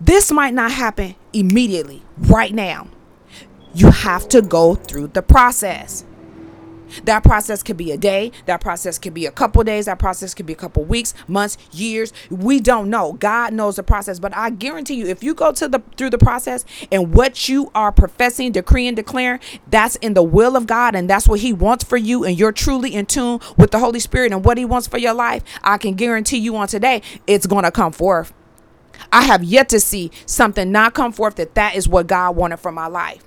This 0.00 0.30
might 0.30 0.54
not 0.54 0.70
happen 0.70 1.16
immediately, 1.32 2.02
right 2.16 2.54
now. 2.54 2.88
You 3.74 3.90
have 3.90 4.28
to 4.30 4.42
go 4.42 4.74
through 4.74 5.08
the 5.08 5.22
process. 5.22 6.04
That 7.04 7.22
process 7.24 7.62
could 7.62 7.76
be 7.76 7.92
a 7.92 7.96
day, 7.96 8.32
that 8.46 8.60
process 8.60 8.98
could 8.98 9.14
be 9.14 9.26
a 9.26 9.30
couple 9.30 9.62
days, 9.64 9.86
that 9.86 9.98
process 9.98 10.34
could 10.34 10.46
be 10.46 10.52
a 10.52 10.56
couple 10.56 10.84
weeks, 10.84 11.14
months, 11.26 11.58
years. 11.72 12.12
We 12.30 12.60
don't 12.60 12.90
know. 12.90 13.14
God 13.14 13.52
knows 13.52 13.76
the 13.76 13.82
process, 13.82 14.18
but 14.18 14.36
I 14.36 14.50
guarantee 14.50 14.94
you 14.94 15.06
if 15.06 15.22
you 15.22 15.34
go 15.34 15.52
to 15.52 15.68
the 15.68 15.82
through 15.96 16.10
the 16.10 16.18
process 16.18 16.64
and 16.90 17.14
what 17.14 17.48
you 17.48 17.70
are 17.74 17.92
professing, 17.92 18.52
decreeing, 18.52 18.94
declaring, 18.94 19.40
that's 19.68 19.96
in 19.96 20.14
the 20.14 20.22
will 20.22 20.56
of 20.56 20.66
God 20.66 20.94
and 20.94 21.08
that's 21.08 21.28
what 21.28 21.40
he 21.40 21.52
wants 21.52 21.84
for 21.84 21.96
you 21.96 22.24
and 22.24 22.38
you're 22.38 22.52
truly 22.52 22.94
in 22.94 23.06
tune 23.06 23.40
with 23.56 23.70
the 23.70 23.78
Holy 23.78 24.00
Spirit 24.00 24.32
and 24.32 24.44
what 24.44 24.58
he 24.58 24.64
wants 24.64 24.86
for 24.86 24.98
your 24.98 25.14
life, 25.14 25.42
I 25.62 25.78
can 25.78 25.94
guarantee 25.94 26.38
you 26.38 26.56
on 26.56 26.68
today 26.68 27.02
it's 27.26 27.46
going 27.46 27.64
to 27.64 27.70
come 27.70 27.92
forth. 27.92 28.32
I 29.12 29.22
have 29.22 29.44
yet 29.44 29.68
to 29.70 29.80
see 29.80 30.10
something 30.26 30.70
not 30.72 30.94
come 30.94 31.12
forth 31.12 31.36
that 31.36 31.54
that 31.54 31.76
is 31.76 31.88
what 31.88 32.06
God 32.06 32.36
wanted 32.36 32.58
for 32.58 32.72
my 32.72 32.86
life. 32.86 33.24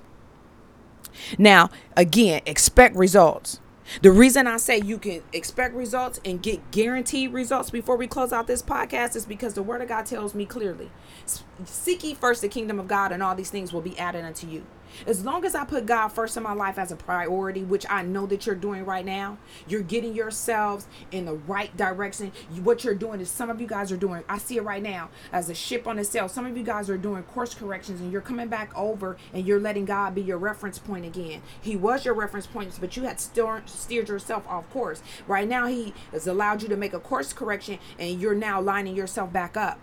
Now, 1.38 1.70
again, 1.96 2.42
expect 2.46 2.96
results. 2.96 3.60
The 4.00 4.10
reason 4.10 4.46
I 4.46 4.56
say 4.56 4.78
you 4.78 4.96
can 4.96 5.22
expect 5.32 5.74
results 5.74 6.20
and 6.24 6.42
get 6.42 6.70
guaranteed 6.70 7.32
results 7.32 7.68
before 7.68 7.96
we 7.96 8.06
close 8.06 8.32
out 8.32 8.46
this 8.46 8.62
podcast 8.62 9.16
is 9.16 9.26
because 9.26 9.54
the 9.54 9.62
Word 9.62 9.82
of 9.82 9.88
God 9.88 10.06
tells 10.06 10.34
me 10.34 10.46
clearly 10.46 10.90
seek 11.64 12.04
ye 12.04 12.14
first 12.14 12.42
the 12.42 12.48
kingdom 12.48 12.78
of 12.78 12.88
God, 12.88 13.12
and 13.12 13.22
all 13.22 13.34
these 13.34 13.50
things 13.50 13.72
will 13.72 13.80
be 13.80 13.98
added 13.98 14.24
unto 14.24 14.46
you. 14.46 14.64
As 15.06 15.24
long 15.24 15.44
as 15.44 15.54
I 15.54 15.64
put 15.64 15.86
God 15.86 16.08
first 16.08 16.36
in 16.36 16.42
my 16.42 16.52
life 16.52 16.78
as 16.78 16.92
a 16.92 16.96
priority, 16.96 17.62
which 17.62 17.86
I 17.88 18.02
know 18.02 18.26
that 18.26 18.46
you're 18.46 18.54
doing 18.54 18.84
right 18.84 19.04
now, 19.04 19.38
you're 19.66 19.82
getting 19.82 20.14
yourselves 20.14 20.86
in 21.10 21.24
the 21.24 21.34
right 21.34 21.76
direction. 21.76 22.32
What 22.62 22.84
you're 22.84 22.94
doing 22.94 23.20
is 23.20 23.30
some 23.30 23.50
of 23.50 23.60
you 23.60 23.66
guys 23.66 23.90
are 23.92 23.96
doing, 23.96 24.24
I 24.28 24.38
see 24.38 24.56
it 24.56 24.62
right 24.62 24.82
now 24.82 25.10
as 25.32 25.48
a 25.48 25.54
ship 25.54 25.86
on 25.86 25.98
a 25.98 26.04
sail. 26.04 26.28
Some 26.28 26.46
of 26.46 26.56
you 26.56 26.64
guys 26.64 26.90
are 26.90 26.96
doing 26.96 27.22
course 27.24 27.54
corrections 27.54 28.00
and 28.00 28.12
you're 28.12 28.20
coming 28.20 28.48
back 28.48 28.76
over 28.76 29.16
and 29.32 29.46
you're 29.46 29.60
letting 29.60 29.84
God 29.84 30.14
be 30.14 30.22
your 30.22 30.38
reference 30.38 30.78
point 30.78 31.04
again. 31.04 31.42
He 31.60 31.76
was 31.76 32.04
your 32.04 32.14
reference 32.14 32.46
point, 32.46 32.76
but 32.80 32.96
you 32.96 33.04
had 33.04 33.20
steered 33.20 34.08
yourself 34.08 34.46
off 34.48 34.68
course. 34.70 35.02
Right 35.26 35.48
now, 35.48 35.66
He 35.66 35.94
has 36.12 36.26
allowed 36.26 36.62
you 36.62 36.68
to 36.68 36.76
make 36.76 36.92
a 36.92 37.00
course 37.00 37.32
correction 37.32 37.78
and 37.98 38.20
you're 38.20 38.34
now 38.34 38.60
lining 38.60 38.96
yourself 38.96 39.32
back 39.32 39.56
up. 39.56 39.78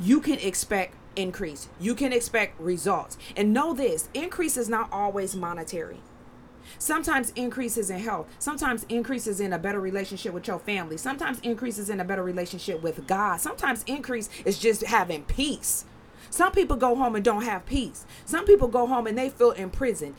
You 0.00 0.20
can 0.20 0.38
expect 0.38 0.94
increase. 1.18 1.68
You 1.80 1.94
can 1.94 2.12
expect 2.12 2.58
results. 2.60 3.18
And 3.36 3.52
know 3.52 3.74
this 3.74 4.08
increase 4.14 4.56
is 4.56 4.68
not 4.68 4.90
always 4.92 5.34
monetary. 5.34 6.00
Sometimes 6.78 7.30
increases 7.30 7.90
in 7.90 7.98
health. 7.98 8.28
Sometimes 8.38 8.84
increases 8.88 9.40
in 9.40 9.52
a 9.52 9.58
better 9.58 9.80
relationship 9.80 10.32
with 10.32 10.46
your 10.46 10.58
family. 10.58 10.96
Sometimes 10.96 11.40
increases 11.40 11.90
in 11.90 11.98
a 12.00 12.04
better 12.04 12.22
relationship 12.22 12.82
with 12.82 13.06
God. 13.06 13.40
Sometimes 13.40 13.82
increase 13.86 14.28
is 14.44 14.58
just 14.58 14.84
having 14.84 15.24
peace. 15.24 15.84
Some 16.30 16.52
people 16.52 16.76
go 16.76 16.94
home 16.94 17.16
and 17.16 17.24
don't 17.24 17.42
have 17.42 17.66
peace. 17.66 18.04
Some 18.24 18.44
people 18.44 18.68
go 18.68 18.86
home 18.86 19.06
and 19.06 19.16
they 19.16 19.30
feel 19.30 19.52
imprisoned. 19.52 20.14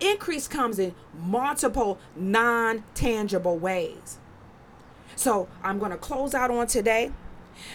Increase 0.00 0.48
comes 0.48 0.78
in 0.78 0.94
multiple 1.16 1.98
non 2.16 2.84
tangible 2.94 3.58
ways. 3.58 4.18
So 5.14 5.48
I'm 5.62 5.78
going 5.78 5.92
to 5.92 5.98
close 5.98 6.34
out 6.34 6.50
on 6.50 6.66
today 6.66 7.12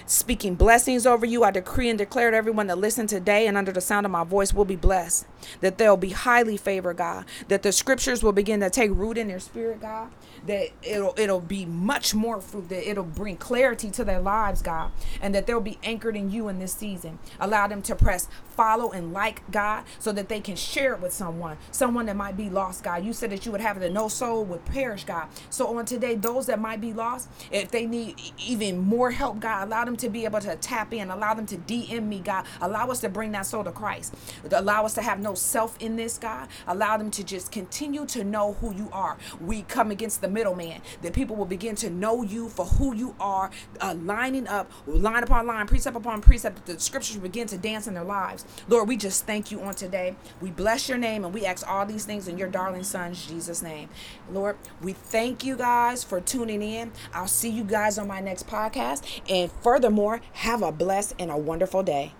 Speaking 0.05 0.55
blessings 0.55 1.05
over 1.05 1.25
you, 1.25 1.43
I 1.43 1.51
decree 1.51 1.89
and 1.89 1.97
declare 1.97 2.31
to 2.31 2.37
everyone 2.37 2.67
that 2.67 2.77
listen 2.77 3.07
today 3.07 3.47
and 3.47 3.57
under 3.57 3.71
the 3.71 3.81
sound 3.81 4.05
of 4.05 4.11
my 4.11 4.23
voice 4.23 4.53
will 4.53 4.65
be 4.65 4.75
blessed. 4.75 5.25
That 5.61 5.77
they'll 5.77 5.97
be 5.97 6.09
highly 6.09 6.57
favored, 6.57 6.97
God. 6.97 7.25
That 7.47 7.63
the 7.63 7.71
scriptures 7.71 8.23
will 8.23 8.31
begin 8.31 8.59
to 8.61 8.69
take 8.69 8.91
root 8.91 9.17
in 9.17 9.27
their 9.27 9.39
spirit, 9.39 9.81
God. 9.81 10.09
That 10.45 10.69
it'll 10.81 11.13
it'll 11.17 11.41
be 11.41 11.65
much 11.65 12.13
more 12.13 12.41
fruit. 12.41 12.69
That 12.69 12.89
it'll 12.89 13.03
bring 13.03 13.37
clarity 13.37 13.89
to 13.91 14.03
their 14.03 14.21
lives, 14.21 14.61
God. 14.61 14.91
And 15.21 15.33
that 15.35 15.47
they'll 15.47 15.61
be 15.61 15.79
anchored 15.83 16.15
in 16.15 16.31
you 16.31 16.47
in 16.47 16.59
this 16.59 16.73
season. 16.73 17.19
Allow 17.39 17.67
them 17.67 17.81
to 17.83 17.95
press 17.95 18.27
follow 18.57 18.91
and 18.91 19.13
like 19.13 19.49
God 19.51 19.83
so 19.99 20.11
that 20.11 20.29
they 20.29 20.39
can 20.39 20.55
share 20.55 20.93
it 20.93 21.01
with 21.01 21.13
someone. 21.13 21.57
Someone 21.71 22.07
that 22.07 22.15
might 22.15 22.35
be 22.35 22.49
lost, 22.49 22.83
God. 22.83 23.05
You 23.05 23.13
said 23.13 23.29
that 23.29 23.45
you 23.45 23.51
would 23.51 23.61
have 23.61 23.79
that 23.79 23.93
no 23.93 24.07
soul 24.07 24.43
would 24.45 24.65
perish, 24.65 25.03
God. 25.03 25.27
So 25.49 25.77
on 25.77 25.85
today, 25.85 26.15
those 26.15 26.47
that 26.47 26.59
might 26.59 26.81
be 26.81 26.91
lost, 26.93 27.29
if 27.51 27.69
they 27.71 27.85
need 27.85 28.19
even 28.39 28.79
more 28.79 29.11
help, 29.11 29.39
God, 29.39 29.67
allow 29.67 29.85
them 29.85 29.95
to 29.97 30.09
be 30.09 30.25
able 30.25 30.41
to 30.41 30.55
tap 30.55 30.93
in, 30.93 31.09
allow 31.09 31.35
them 31.35 31.45
to 31.47 31.57
DM 31.57 32.07
me, 32.07 32.19
God. 32.19 32.45
Allow 32.61 32.87
us 32.87 32.99
to 33.01 33.09
bring 33.09 33.31
that 33.33 33.45
soul 33.45 33.63
to 33.63 33.71
Christ. 33.71 34.15
Allow 34.51 34.85
us 34.85 34.95
to 34.95 35.01
have 35.01 35.19
no 35.19 35.26
self 35.35 35.77
in 35.79 35.95
this, 35.95 36.17
God. 36.17 36.47
Allow 36.67 36.97
them 36.97 37.11
to 37.11 37.23
just 37.23 37.51
continue 37.51 38.05
to 38.07 38.23
know 38.23 38.53
who 38.53 38.73
you 38.73 38.89
are. 38.91 39.17
We 39.39 39.63
come 39.63 39.91
against 39.91 40.21
the 40.21 40.27
middleman, 40.27 40.81
that 41.01 41.13
people 41.13 41.35
will 41.35 41.45
begin 41.45 41.75
to 41.77 41.89
know 41.89 42.23
you 42.23 42.49
for 42.49 42.65
who 42.65 42.95
you 42.95 43.15
are, 43.19 43.51
uh, 43.81 43.95
lining 43.95 44.47
up, 44.47 44.71
line 44.85 45.23
upon 45.23 45.47
line, 45.47 45.67
precept 45.67 45.95
upon 45.95 46.21
precept, 46.21 46.65
the 46.65 46.79
scriptures 46.79 47.17
begin 47.17 47.47
to 47.47 47.57
dance 47.57 47.87
in 47.87 47.93
their 47.93 48.03
lives. 48.03 48.45
Lord, 48.67 48.87
we 48.87 48.97
just 48.97 49.25
thank 49.25 49.51
you 49.51 49.61
on 49.61 49.75
today. 49.75 50.15
We 50.41 50.51
bless 50.51 50.89
your 50.89 50.97
name 50.97 51.25
and 51.25 51.33
we 51.33 51.45
ask 51.45 51.67
all 51.67 51.85
these 51.85 52.05
things 52.05 52.27
in 52.27 52.37
your 52.37 52.49
darling 52.49 52.83
son's 52.83 53.25
Jesus' 53.25 53.61
name. 53.61 53.89
Lord, 54.31 54.57
we 54.81 54.93
thank 54.93 55.43
you 55.43 55.55
guys 55.55 56.03
for 56.03 56.21
tuning 56.21 56.61
in. 56.61 56.91
I'll 57.13 57.27
see 57.27 57.49
you 57.49 57.63
guys 57.63 57.97
on 57.97 58.07
my 58.07 58.19
next 58.19 58.47
podcast. 58.47 59.03
And 59.29 59.51
furthermore, 59.51 60.21
have 60.33 60.61
a 60.61 60.71
blessed 60.71 61.15
and 61.19 61.31
a 61.31 61.37
wonderful 61.37 61.83
day. 61.83 62.13